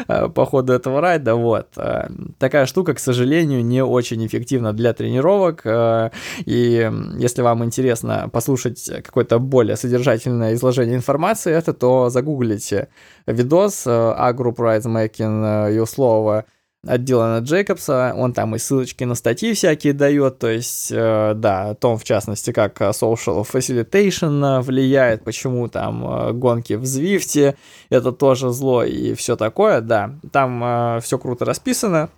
э, 0.07 0.27
по 0.27 0.45
ходу 0.45 0.73
этого 0.73 0.99
райда, 0.99 1.35
вот. 1.35 1.67
Э, 1.77 2.09
такая 2.39 2.65
штука, 2.65 2.93
к 2.93 2.99
сожалению, 2.99 3.63
не 3.63 3.83
очень 3.83 4.25
эффективна 4.25 4.73
для 4.73 4.93
тренировок, 4.93 5.61
э, 5.65 6.09
и 6.45 6.91
если 7.17 7.41
вам 7.41 7.63
интересно 7.63 8.29
послушать 8.31 8.91
какое-то 9.03 9.39
более 9.39 9.77
содержательное 9.77 10.53
изложение 10.55 10.95
информации, 10.95 11.53
это 11.53 11.73
то 11.73 12.09
загуглите 12.09 12.89
видос 13.27 13.87
э, 13.87 13.91
A 13.91 14.33
Group 14.33 14.57
Rides 14.57 14.85
Making 14.85 15.69
э, 15.69 15.83
Slow 15.83 16.43
от 16.85 17.03
Дилана 17.03 17.39
Джейкобса, 17.43 18.13
он 18.15 18.33
там 18.33 18.55
и 18.55 18.59
ссылочки 18.59 19.03
на 19.03 19.15
статьи 19.15 19.53
всякие 19.53 19.93
дает, 19.93 20.39
то 20.39 20.49
есть, 20.49 20.91
э, 20.91 21.33
да, 21.35 21.69
о 21.69 21.75
том, 21.75 21.97
в 21.97 22.03
частности, 22.03 22.51
как 22.51 22.81
э, 22.81 22.89
social 22.89 23.45
facilitation 23.49 24.61
влияет, 24.61 25.23
почему 25.23 25.67
там 25.69 26.05
э, 26.05 26.33
гонки 26.33 26.73
в 26.73 26.85
Звифте, 26.85 27.55
это 27.89 28.11
тоже 28.11 28.49
зло 28.49 28.83
и 28.83 29.13
все 29.13 29.35
такое, 29.37 29.81
да, 29.81 30.15
там 30.31 30.61
э, 30.63 30.99
все 31.01 31.17
круто 31.17 31.45
расписано, 31.45 32.09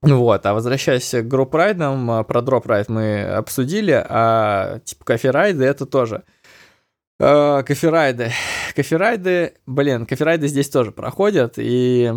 вот, 0.00 0.44
а 0.44 0.54
возвращаясь 0.54 1.10
к 1.10 1.22
group 1.22 1.59
ride 1.59 1.88
ам, 1.88 2.10
э, 2.10 2.24
про 2.24 2.42
drop 2.42 2.65
ride 2.65 2.88
мы 2.88 3.22
обсудили, 3.24 3.92
а 4.08 4.80
типа 4.84 5.04
coffee 5.04 5.37
ride 5.37 5.59
ы 5.59 5.64
это 5.64 5.86
тоже. 5.86 6.24
Э, 7.20 7.62
кофе-райды. 7.66 8.30
Кофе-райды, 8.74 9.54
блин, 9.66 10.06
кофе-райды 10.06 10.48
здесь 10.48 10.68
тоже 10.68 10.92
проходят, 10.92 11.54
и 11.56 12.12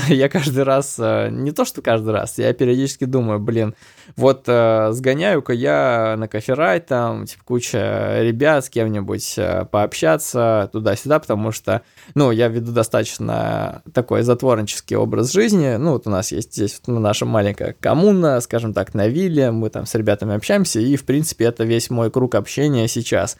я 0.08 0.28
каждый 0.28 0.62
раз, 0.64 0.96
э, 0.98 1.28
не 1.30 1.52
то 1.52 1.64
что 1.64 1.82
каждый 1.82 2.12
раз, 2.12 2.38
я 2.38 2.52
периодически 2.52 3.04
думаю, 3.04 3.38
блин, 3.38 3.74
вот 4.16 4.44
э, 4.46 4.88
сгоняю-ка 4.92 5.52
я 5.52 6.14
на 6.18 6.28
coffee 6.28 6.56
ride, 6.56 6.80
там, 6.80 7.26
типа, 7.26 7.42
куча 7.44 8.18
ребят 8.20 8.64
с 8.64 8.70
кем-нибудь 8.70 9.34
э, 9.36 9.66
пообщаться 9.70 10.68
туда-сюда, 10.72 11.18
потому 11.18 11.52
что, 11.52 11.82
ну, 12.14 12.30
я 12.30 12.48
веду 12.48 12.72
достаточно 12.72 13.82
такой 13.92 14.22
затворнический 14.22 14.96
образ 14.96 15.32
жизни, 15.32 15.76
ну, 15.76 15.92
вот 15.92 16.06
у 16.06 16.10
нас 16.10 16.32
есть 16.32 16.54
здесь 16.54 16.80
вот, 16.86 16.98
наша 16.98 17.26
маленькая 17.26 17.74
коммуна, 17.78 18.40
скажем 18.40 18.72
так, 18.74 18.94
на 18.94 19.08
вилле, 19.08 19.50
мы 19.50 19.70
там 19.70 19.86
с 19.86 19.94
ребятами 19.94 20.34
общаемся, 20.34 20.80
и, 20.80 20.96
в 20.96 21.04
принципе, 21.04 21.46
это 21.46 21.64
весь 21.64 21.90
мой 21.90 22.10
круг 22.10 22.34
общения 22.34 22.88
сейчас. 22.88 23.36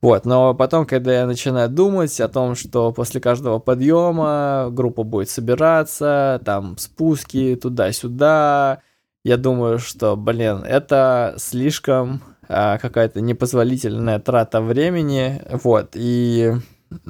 Вот, 0.00 0.24
но 0.24 0.54
потом, 0.54 0.86
когда 0.86 1.20
я 1.20 1.26
начинаю 1.26 1.68
думать 1.68 2.20
о 2.20 2.28
том, 2.28 2.54
что 2.54 2.92
после 2.92 3.20
каждого 3.20 3.58
подъема 3.58 4.68
группа 4.70 5.02
будет 5.02 5.30
собираться, 5.30 6.40
там 6.44 6.76
спуски 6.78 7.58
туда-сюда, 7.60 8.80
я 9.24 9.36
думаю, 9.36 9.78
что, 9.78 10.16
блин, 10.16 10.62
это 10.64 11.34
слишком 11.38 12.22
а, 12.48 12.78
какая-то 12.78 13.20
непозволительная 13.20 14.20
трата 14.20 14.60
времени, 14.60 15.42
вот, 15.50 15.90
и 15.94 16.52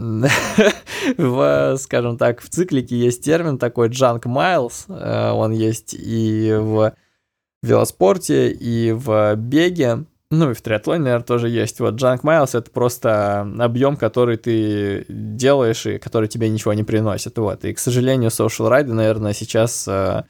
в, 1.19 1.77
скажем 1.79 2.17
так, 2.17 2.41
в 2.41 2.49
циклике 2.49 2.97
есть 2.97 3.23
термин 3.23 3.59
такой 3.59 3.89
junk 3.89 4.23
miles, 4.23 4.85
э, 4.89 5.31
он 5.33 5.53
есть 5.53 5.95
и 5.95 6.57
в 6.59 6.95
велоспорте, 7.63 8.51
и 8.51 8.93
в 8.93 9.35
беге, 9.37 10.05
ну 10.31 10.51
и 10.51 10.55
в 10.55 10.61
триатлоне, 10.61 11.05
наверное, 11.05 11.25
тоже 11.25 11.49
есть. 11.49 11.79
Вот 11.81 11.95
Junk 11.95 12.23
Miles— 12.23 12.51
это 12.59 12.71
просто 12.71 13.43
объем, 13.59 13.97
который 13.97 14.37
ты 14.37 15.05
делаешь 15.09 15.87
и 15.87 15.99
который 15.99 16.29
тебе 16.29 16.49
ничего 16.49 16.75
не 16.75 16.83
приносит. 16.83 17.39
Вот. 17.39 17.65
И, 17.65 17.73
к 17.73 17.79
сожалению, 17.79 18.31
social 18.31 18.69
райды, 18.69 18.93
наверное, 18.93 19.33
сейчас 19.33 19.87
э, 19.87 20.25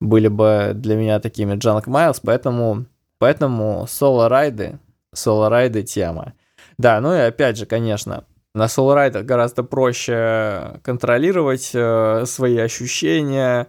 были 0.00 0.28
бы 0.28 0.72
для 0.74 0.96
меня 0.96 1.20
такими 1.20 1.54
Junk 1.54 1.84
Miles, 1.84 2.20
поэтому, 2.22 2.86
поэтому 3.18 3.86
соло-райды, 3.86 4.78
соло-райды 5.12 5.82
тема. 5.82 6.32
Да, 6.78 7.00
ну 7.00 7.14
и 7.14 7.18
опять 7.18 7.58
же, 7.58 7.66
конечно, 7.66 8.24
на 8.54 8.68
соло-райдах 8.68 9.24
гораздо 9.24 9.62
проще 9.62 10.80
контролировать 10.82 11.72
э, 11.74 12.24
свои 12.26 12.56
ощущения, 12.58 13.68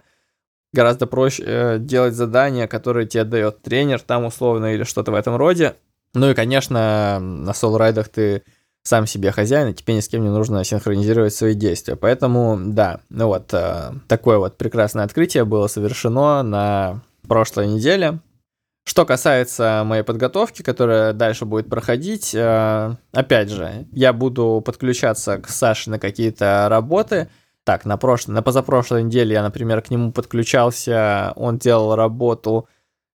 гораздо 0.76 1.06
проще 1.06 1.42
э, 1.44 1.78
делать 1.80 2.14
задания, 2.14 2.66
которые 2.66 3.06
тебе 3.06 3.24
дает 3.24 3.62
тренер 3.62 4.00
там 4.00 4.26
условно 4.26 4.74
или 4.74 4.84
что-то 4.84 5.10
в 5.10 5.14
этом 5.14 5.36
роде. 5.36 5.74
Ну 6.14 6.30
и, 6.30 6.34
конечно, 6.34 7.18
на 7.18 7.52
соло-райдах 7.54 8.08
ты 8.08 8.42
сам 8.82 9.06
себе 9.06 9.32
хозяин, 9.32 9.68
и 9.68 9.74
тебе 9.74 9.94
ни 9.94 10.00
с 10.00 10.08
кем 10.08 10.22
не 10.22 10.30
нужно 10.30 10.62
синхронизировать 10.62 11.34
свои 11.34 11.54
действия. 11.54 11.96
Поэтому, 11.96 12.58
да, 12.60 13.00
ну 13.08 13.26
вот, 13.26 13.52
э, 13.52 13.92
такое 14.06 14.38
вот 14.38 14.58
прекрасное 14.58 15.04
открытие 15.04 15.44
было 15.44 15.66
совершено 15.66 16.42
на 16.42 17.00
прошлой 17.26 17.68
неделе. 17.68 18.20
Что 18.84 19.04
касается 19.04 19.82
моей 19.84 20.04
подготовки, 20.04 20.62
которая 20.62 21.12
дальше 21.12 21.44
будет 21.44 21.68
проходить, 21.68 22.32
э, 22.34 22.94
опять 23.12 23.50
же, 23.50 23.86
я 23.92 24.12
буду 24.12 24.62
подключаться 24.64 25.38
к 25.38 25.48
Саше 25.48 25.90
на 25.90 25.98
какие-то 25.98 26.68
работы, 26.70 27.28
так, 27.66 27.84
на, 27.84 27.96
прошлой, 27.96 28.30
на 28.34 28.42
позапрошлой 28.42 29.02
неделе 29.02 29.32
я, 29.32 29.42
например, 29.42 29.82
к 29.82 29.90
нему 29.90 30.12
подключался, 30.12 31.32
он 31.34 31.58
делал 31.58 31.96
работу 31.96 32.68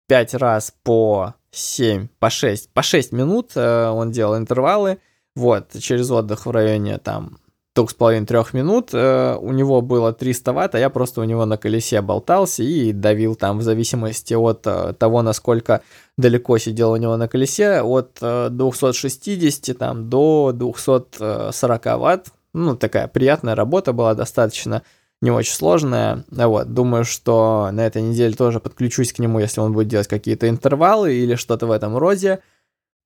5 0.08 0.34
раз 0.34 0.72
по 0.82 1.34
7, 1.50 2.08
по 2.18 2.30
6, 2.30 2.72
по 2.72 2.82
6 2.82 3.12
минут 3.12 3.50
э, 3.56 3.88
он 3.88 4.10
делал 4.10 4.38
интервалы, 4.38 5.00
вот, 5.36 5.78
через 5.78 6.10
отдых 6.10 6.46
в 6.46 6.50
районе 6.50 6.96
там 6.96 7.36
двух 7.76 7.90
с 7.90 7.94
половиной 7.94 8.26
трех 8.26 8.54
минут, 8.54 8.94
э, 8.94 9.36
у 9.38 9.52
него 9.52 9.82
было 9.82 10.14
300 10.14 10.52
ватт, 10.54 10.74
а 10.74 10.78
я 10.78 10.88
просто 10.88 11.20
у 11.20 11.24
него 11.24 11.44
на 11.44 11.58
колесе 11.58 12.00
болтался 12.00 12.62
и 12.62 12.92
давил 12.92 13.34
там 13.34 13.58
в 13.58 13.62
зависимости 13.62 14.32
от 14.32 14.66
э, 14.66 14.94
того, 14.94 15.20
насколько 15.20 15.82
далеко 16.16 16.56
сидел 16.56 16.92
у 16.92 16.96
него 16.96 17.18
на 17.18 17.28
колесе, 17.28 17.82
от 17.82 18.18
260 18.18 19.76
там, 19.76 20.08
до 20.08 20.52
240 20.54 21.84
ватт, 21.98 22.28
ну, 22.52 22.76
такая 22.76 23.08
приятная 23.08 23.54
работа 23.54 23.92
была 23.92 24.14
достаточно, 24.14 24.82
не 25.20 25.30
очень 25.30 25.52
сложная. 25.52 26.24
Вот, 26.30 26.72
думаю, 26.72 27.04
что 27.04 27.70
на 27.72 27.86
этой 27.86 28.02
неделе 28.02 28.34
тоже 28.34 28.60
подключусь 28.60 29.12
к 29.12 29.18
нему, 29.18 29.40
если 29.40 29.60
он 29.60 29.72
будет 29.72 29.88
делать 29.88 30.08
какие-то 30.08 30.48
интервалы 30.48 31.14
или 31.14 31.34
что-то 31.34 31.66
в 31.66 31.72
этом 31.72 31.96
роде. 31.96 32.40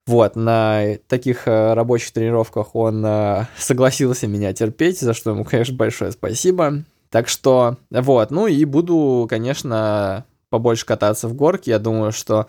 Вот, 0.07 0.35
на 0.35 0.97
таких 1.07 1.47
э, 1.47 1.75
рабочих 1.75 2.13
тренировках 2.13 2.75
он 2.75 3.07
э, 3.07 3.47
согласился 3.57 4.27
меня 4.27 4.53
терпеть, 4.53 5.01
за 5.01 5.15
что 5.15 5.31
ему, 5.31 5.45
конечно, 5.45 5.77
большое 5.77 6.11
спасибо. 6.11 6.83
Так 7.09 7.29
что, 7.29 7.77
вот, 7.91 8.31
ну 8.31 8.47
и 8.49 8.65
буду, 8.65 9.27
конечно, 9.31 10.25
побольше 10.51 10.87
кататься 10.87 11.29
в 11.29 11.35
горке. 11.35 11.71
Я 11.73 11.79
думаю, 11.79 12.11
что 12.11 12.49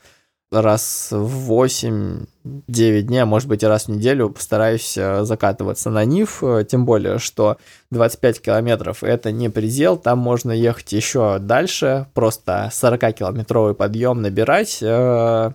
раз 0.61 1.09
в 1.11 1.51
8-9 1.51 2.25
дней, 3.01 3.19
а 3.19 3.25
может 3.25 3.47
быть 3.47 3.63
и 3.63 3.65
раз 3.65 3.85
в 3.85 3.89
неделю 3.89 4.29
постараюсь 4.29 4.97
э, 4.97 5.23
закатываться 5.23 5.89
на 5.89 6.05
Нив, 6.05 6.43
э, 6.43 6.65
тем 6.69 6.85
более, 6.85 7.19
что 7.19 7.57
25 7.91 8.41
километров 8.41 9.03
это 9.03 9.31
не 9.31 9.49
предел, 9.49 9.97
там 9.97 10.19
можно 10.19 10.51
ехать 10.51 10.93
еще 10.93 11.39
дальше, 11.39 12.07
просто 12.13 12.69
40-километровый 12.71 13.73
подъем 13.73 14.21
набирать, 14.21 14.79
э, 14.81 15.51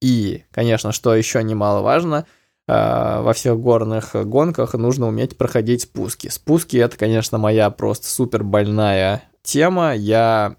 и, 0.00 0.44
конечно, 0.50 0.92
что 0.92 1.14
еще 1.14 1.42
немаловажно, 1.42 2.26
во 2.66 3.32
всех 3.32 3.58
горных 3.58 4.14
гонках 4.14 4.74
нужно 4.74 5.08
уметь 5.08 5.38
проходить 5.38 5.82
спуски. 5.82 6.28
Спуски 6.28 6.76
это, 6.76 6.98
конечно, 6.98 7.38
моя 7.38 7.70
просто 7.70 8.08
супер 8.08 8.44
больная 8.44 9.22
тема, 9.42 9.94
я 9.96 10.54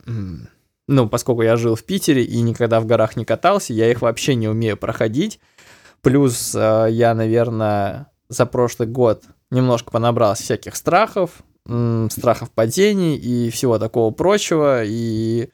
ну, 0.90 1.08
поскольку 1.08 1.44
я 1.44 1.56
жил 1.56 1.76
в 1.76 1.84
Питере 1.84 2.24
и 2.24 2.42
никогда 2.42 2.80
в 2.80 2.88
горах 2.88 3.16
не 3.16 3.24
катался, 3.24 3.74
я 3.74 3.92
их 3.92 4.02
вообще 4.02 4.34
не 4.34 4.48
умею 4.48 4.76
проходить. 4.76 5.40
Плюс 6.02 6.56
э, 6.56 6.88
я, 6.90 7.14
наверное, 7.14 8.08
за 8.28 8.48
прошлый 8.48 8.88
год 8.88 9.24
немножко 9.52 9.92
понабрался 9.92 10.42
всяких 10.42 10.76
страхов, 10.76 11.44
страхов 12.10 12.50
падений 12.50 13.16
и 13.18 13.52
всего 13.52 13.78
такого 13.78 14.10
прочего, 14.10 14.84
и, 14.84 15.50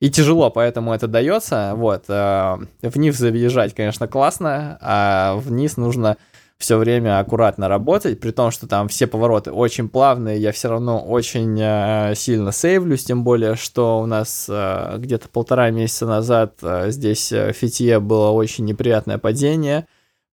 и 0.00 0.10
тяжело, 0.10 0.50
поэтому 0.50 0.94
это 0.94 1.08
дается. 1.08 1.74
Вот, 1.76 2.04
э, 2.08 2.56
вниз 2.80 3.18
заезжать, 3.18 3.74
конечно, 3.74 4.08
классно, 4.08 4.78
а 4.80 5.36
вниз 5.36 5.76
нужно 5.76 6.16
все 6.64 6.78
время 6.78 7.18
аккуратно 7.18 7.68
работать, 7.68 8.20
при 8.20 8.30
том, 8.30 8.50
что 8.50 8.66
там 8.66 8.88
все 8.88 9.06
повороты 9.06 9.52
очень 9.52 9.90
плавные, 9.90 10.38
я 10.38 10.50
все 10.50 10.70
равно 10.70 10.98
очень 10.98 11.60
э, 11.60 12.14
сильно 12.16 12.52
сейвлюсь, 12.52 13.04
тем 13.04 13.22
более, 13.22 13.54
что 13.54 14.00
у 14.00 14.06
нас 14.06 14.46
э, 14.48 14.94
где-то 14.96 15.28
полтора 15.28 15.68
месяца 15.70 16.06
назад 16.06 16.54
э, 16.62 16.90
здесь 16.90 17.32
э, 17.32 17.52
в 17.52 17.56
Фитье 17.56 18.00
было 18.00 18.30
очень 18.30 18.64
неприятное 18.64 19.18
падение, 19.18 19.86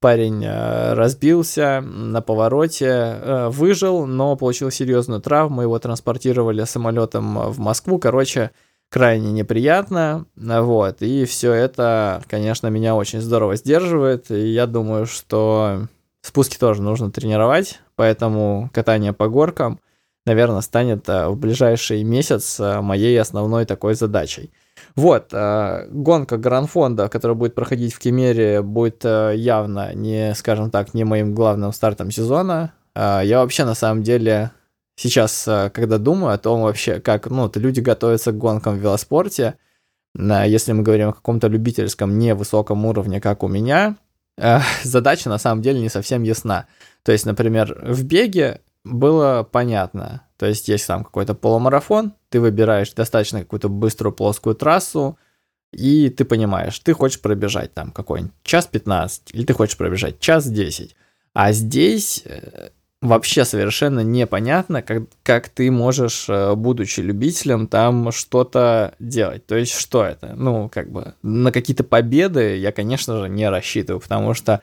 парень 0.01 0.45
э, 0.45 0.93
разбился 0.93 1.81
на 1.81 2.21
повороте, 2.21 2.85
э, 2.85 3.49
выжил, 3.49 4.05
но 4.05 4.35
получил 4.35 4.69
серьезную 4.69 5.21
травму, 5.21 5.63
его 5.63 5.79
транспортировали 5.79 6.63
самолетом 6.65 7.49
в 7.49 7.57
Москву, 7.57 7.97
короче, 7.97 8.51
крайне 8.91 9.31
неприятно, 9.31 10.27
вот, 10.35 11.01
и 11.01 11.25
все 11.25 11.53
это, 11.53 12.21
конечно, 12.29 12.67
меня 12.67 12.93
очень 12.93 13.19
здорово 13.19 13.55
сдерживает, 13.55 14.29
и 14.29 14.49
я 14.49 14.67
думаю, 14.67 15.07
что 15.07 15.87
Спуски 16.21 16.57
тоже 16.57 16.81
нужно 16.81 17.11
тренировать, 17.11 17.79
поэтому 17.95 18.69
катание 18.73 19.13
по 19.13 19.29
горкам, 19.29 19.79
наверное, 20.25 20.61
станет 20.61 21.07
в 21.07 21.35
ближайший 21.35 22.03
месяц 22.03 22.59
моей 22.59 23.19
основной 23.19 23.65
такой 23.65 23.95
задачей. 23.95 24.51
Вот, 24.95 25.31
гонка 25.31 26.37
Гранфонда, 26.37 27.09
которая 27.09 27.35
будет 27.35 27.55
проходить 27.55 27.93
в 27.93 27.99
Кемере, 27.99 28.61
будет 28.61 29.03
явно 29.05 29.93
не, 29.93 30.33
скажем 30.35 30.71
так, 30.71 30.93
не 30.93 31.03
моим 31.03 31.33
главным 31.33 31.71
стартом 31.71 32.11
сезона. 32.11 32.73
Я 32.95 33.39
вообще, 33.39 33.65
на 33.65 33.75
самом 33.75 34.03
деле, 34.03 34.51
сейчас, 34.95 35.43
когда 35.73 35.97
думаю 35.97 36.33
о 36.33 36.37
том 36.37 36.61
вообще, 36.61 36.99
как, 36.99 37.27
ну, 37.27 37.49
люди 37.55 37.79
готовятся 37.79 38.31
к 38.31 38.37
гонкам 38.37 38.75
в 38.75 38.81
велоспорте, 38.81 39.55
если 40.15 40.73
мы 40.73 40.83
говорим 40.83 41.09
о 41.09 41.13
каком-то 41.13 41.47
любительском 41.47 42.19
невысоком 42.19 42.85
уровне, 42.85 43.21
как 43.21 43.43
у 43.43 43.47
меня, 43.47 43.95
э, 44.39 44.59
задача 44.83 45.29
на 45.29 45.37
самом 45.37 45.61
деле 45.61 45.79
не 45.79 45.89
совсем 45.89 46.23
ясна. 46.23 46.67
То 47.03 47.11
есть, 47.11 47.25
например, 47.25 47.77
в 47.81 48.03
беге 48.03 48.61
было 48.83 49.43
понятно. 49.43 50.23
То 50.37 50.45
есть, 50.45 50.67
есть 50.69 50.87
там 50.87 51.03
какой-то 51.03 51.35
полумарафон, 51.35 52.13
ты 52.29 52.39
выбираешь 52.39 52.91
достаточно 52.93 53.39
какую-то 53.39 53.69
быструю 53.69 54.13
плоскую 54.13 54.55
трассу, 54.55 55.17
и 55.71 56.09
ты 56.09 56.25
понимаешь, 56.25 56.79
ты 56.79 56.93
хочешь 56.93 57.21
пробежать 57.21 57.73
там 57.73 57.91
какой-нибудь 57.91 58.33
час 58.43 58.65
15, 58.67 59.33
или 59.33 59.45
ты 59.45 59.53
хочешь 59.53 59.77
пробежать 59.77 60.19
час 60.19 60.47
10. 60.47 60.95
А 61.33 61.51
здесь 61.51 62.23
э, 62.25 62.69
вообще 63.01 63.45
совершенно 63.45 64.01
непонятно, 64.01 64.81
как, 64.81 65.03
как 65.23 65.49
ты 65.49 65.71
можешь, 65.71 66.25
э, 66.27 66.55
будучи 66.55 66.99
любителем, 66.99 67.67
там 67.67 68.11
что-то 68.11 68.95
делать. 68.99 69.45
То 69.45 69.55
есть, 69.55 69.73
что 69.73 70.03
это? 70.03 70.33
Ну, 70.35 70.69
как 70.69 70.91
бы, 70.91 71.13
на 71.21 71.51
какие-то 71.51 71.83
победы 71.83 72.57
я, 72.57 72.71
конечно 72.71 73.21
же, 73.21 73.29
не 73.29 73.49
рассчитываю, 73.49 74.01
потому 74.01 74.33
что 74.33 74.61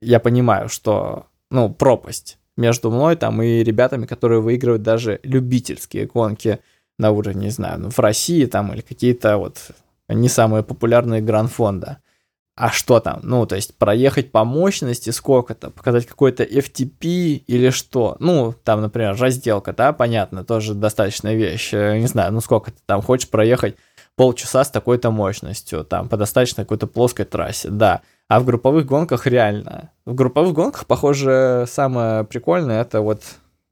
я 0.00 0.20
понимаю, 0.20 0.68
что, 0.68 1.26
ну, 1.50 1.72
пропасть 1.72 2.38
между 2.56 2.90
мной 2.90 3.16
там 3.16 3.40
и 3.42 3.62
ребятами, 3.62 4.06
которые 4.06 4.40
выигрывают 4.40 4.82
даже 4.82 5.20
любительские 5.22 6.06
гонки 6.06 6.58
на 6.98 7.10
уровне, 7.10 7.46
не 7.46 7.50
знаю, 7.50 7.80
ну, 7.80 7.90
в 7.90 7.98
России 7.98 8.46
там 8.46 8.72
или 8.72 8.80
какие-то 8.80 9.36
вот 9.36 9.70
не 10.08 10.28
самые 10.28 10.62
популярные 10.62 11.20
гран-фонда 11.20 11.98
а 12.56 12.70
что 12.70 13.00
там? 13.00 13.20
Ну, 13.22 13.44
то 13.44 13.54
есть 13.54 13.76
проехать 13.76 14.32
по 14.32 14.44
мощности 14.44 15.10
сколько-то, 15.10 15.70
показать 15.70 16.06
какой-то 16.06 16.42
FTP 16.42 17.42
или 17.46 17.68
что? 17.68 18.16
Ну, 18.18 18.54
там, 18.64 18.80
например, 18.80 19.14
разделка, 19.14 19.74
да, 19.74 19.92
понятно, 19.92 20.42
тоже 20.42 20.72
достаточная 20.72 21.34
вещь. 21.34 21.74
Э, 21.74 21.98
не 21.98 22.06
знаю, 22.06 22.32
ну 22.32 22.40
сколько 22.40 22.70
ты 22.70 22.78
там 22.86 23.02
хочешь 23.02 23.28
проехать 23.28 23.76
полчаса 24.16 24.64
с 24.64 24.70
такой-то 24.70 25.10
мощностью, 25.10 25.84
там, 25.84 26.08
по 26.08 26.16
достаточно 26.16 26.64
какой-то 26.64 26.86
плоской 26.86 27.26
трассе, 27.26 27.68
да. 27.68 28.00
А 28.28 28.40
в 28.40 28.46
групповых 28.46 28.86
гонках 28.86 29.26
реально. 29.26 29.90
В 30.06 30.14
групповых 30.14 30.54
гонках, 30.54 30.86
похоже, 30.86 31.66
самое 31.68 32.24
прикольное 32.24 32.80
это 32.80 33.02
вот, 33.02 33.22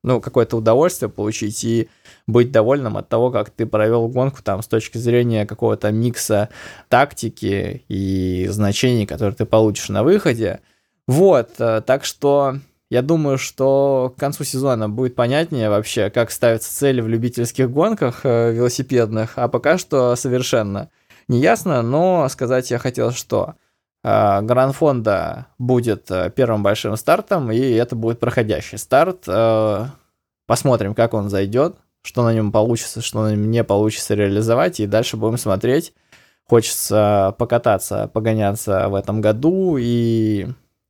ну, 0.05 0.21
какое-то 0.21 0.59
удовольствие 0.59 1.09
получить 1.09 1.65
и 1.65 1.89
быть 2.27 2.53
довольным 2.53 2.97
от 2.99 3.09
того, 3.09 3.31
как 3.31 3.51
ты 3.51 3.67
провел 3.67 4.07
гонку 4.09 4.43
там 4.43 4.63
с 4.63 4.67
точки 4.67 4.99
зрения 4.99 5.47
какого-то 5.47 5.91
микса 5.91 6.51
тактики 6.89 7.83
и 7.89 8.47
значений, 8.51 9.07
которые 9.07 9.35
ты 9.35 9.47
получишь 9.47 9.89
на 9.89 10.05
выходе. 10.05 10.61
Вот, 11.09 11.53
э, 11.59 11.83
так 11.85 12.05
что 12.05 12.59
я 12.91 13.01
думаю, 13.01 13.39
что 13.39 14.13
к 14.15 14.21
концу 14.21 14.45
сезона 14.45 14.91
будет 14.91 15.15
понятнее 15.15 15.71
вообще, 15.71 16.11
как 16.11 16.31
ставятся 16.31 16.71
цели 16.73 17.01
в 17.01 17.09
любительских 17.09 17.71
гонках 17.71 18.21
э, 18.25 18.53
велосипедных, 18.53 19.33
а 19.37 19.49
пока 19.49 19.79
что 19.79 20.15
совершенно 20.17 20.91
не 21.29 21.41
ясно, 21.41 21.81
но 21.81 22.29
сказать 22.29 22.71
я 22.71 22.79
хотел, 22.79 23.11
что 23.11 23.55
Гран-фонда 24.05 25.47
будет 25.59 26.11
первым 26.37 26.63
большим 26.63 26.97
стартом, 26.97 27.51
и 27.51 27.59
это 27.59 27.97
будет 27.97 28.21
проходящий 28.21 28.77
старт. 28.77 29.27
Посмотрим, 30.47 30.95
как 30.95 31.15
он 31.15 31.31
зайдет 31.31 31.77
что 32.05 32.23
на 32.23 32.35
нем 32.35 32.53
получится, 32.53 33.01
что 33.01 33.23
на 33.23 33.31
нем 33.31 33.51
не 33.51 33.65
получится 33.65 34.15
реализовать, 34.15 34.79
и 34.79 34.87
дальше 34.87 35.17
будем 35.17 35.39
смотреть. 35.39 35.95
Хочется 36.47 37.35
покататься, 37.39 38.11
погоняться 38.13 38.89
в 38.91 38.95
этом 38.95 39.23
году, 39.23 39.79
и 39.81 40.47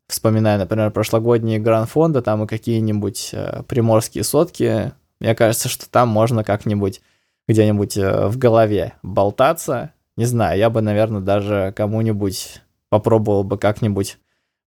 вспоминая, 0.08 0.58
например, 0.58 0.90
прошлогодние 0.90 1.60
гран-фонды, 1.60 2.20
там 2.20 2.42
и 2.42 2.48
какие-нибудь 2.48 3.30
э, 3.32 3.62
приморские 3.68 4.24
сотки, 4.24 4.92
мне 5.20 5.34
кажется, 5.36 5.68
что 5.68 5.88
там 5.88 6.08
можно 6.08 6.42
как-нибудь 6.42 7.00
где-нибудь 7.46 7.96
э, 7.96 8.26
в 8.26 8.36
голове 8.36 8.94
болтаться. 9.04 9.92
Не 10.16 10.24
знаю, 10.24 10.58
я 10.58 10.68
бы, 10.68 10.80
наверное, 10.80 11.20
даже 11.20 11.72
кому-нибудь 11.76 12.60
попробовал 12.94 13.42
бы 13.42 13.58
как-нибудь 13.58 14.18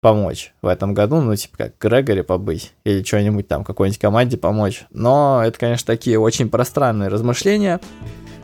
помочь 0.00 0.52
в 0.60 0.66
этом 0.66 0.94
году, 0.94 1.20
ну, 1.20 1.36
типа 1.36 1.56
как 1.56 1.78
Грегори 1.78 2.22
побыть 2.22 2.72
или 2.82 3.04
что-нибудь 3.04 3.46
там, 3.46 3.62
какой-нибудь 3.62 4.00
команде 4.00 4.36
помочь. 4.36 4.84
Но 4.90 5.42
это, 5.44 5.56
конечно, 5.56 5.86
такие 5.86 6.18
очень 6.18 6.50
пространные 6.50 7.08
размышления. 7.08 7.78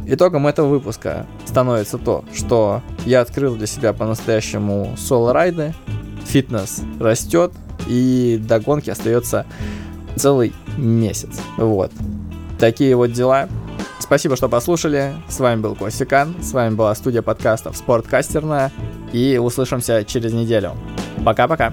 Итогом 0.06 0.46
этого 0.46 0.68
выпуска 0.68 1.26
становится 1.46 1.98
то, 1.98 2.24
что 2.32 2.80
я 3.04 3.22
открыл 3.22 3.56
для 3.56 3.66
себя 3.66 3.92
по-настоящему 3.92 4.94
соло-райды, 4.96 5.74
фитнес 6.26 6.82
растет, 7.00 7.52
и 7.88 8.40
до 8.40 8.60
гонки 8.60 8.88
остается 8.88 9.46
целый 10.14 10.52
месяц. 10.76 11.40
Вот. 11.56 11.90
Такие 12.60 12.94
вот 12.94 13.10
дела. 13.10 13.48
Спасибо, 14.12 14.36
что 14.36 14.50
послушали. 14.50 15.14
С 15.26 15.40
вами 15.40 15.62
был 15.62 15.74
Косикан. 15.74 16.34
С 16.42 16.52
вами 16.52 16.74
была 16.74 16.94
студия 16.94 17.22
подкастов 17.22 17.78
Спорткастерная. 17.78 18.70
И 19.10 19.38
услышимся 19.38 20.04
через 20.04 20.34
неделю. 20.34 20.76
Пока-пока. 21.24 21.72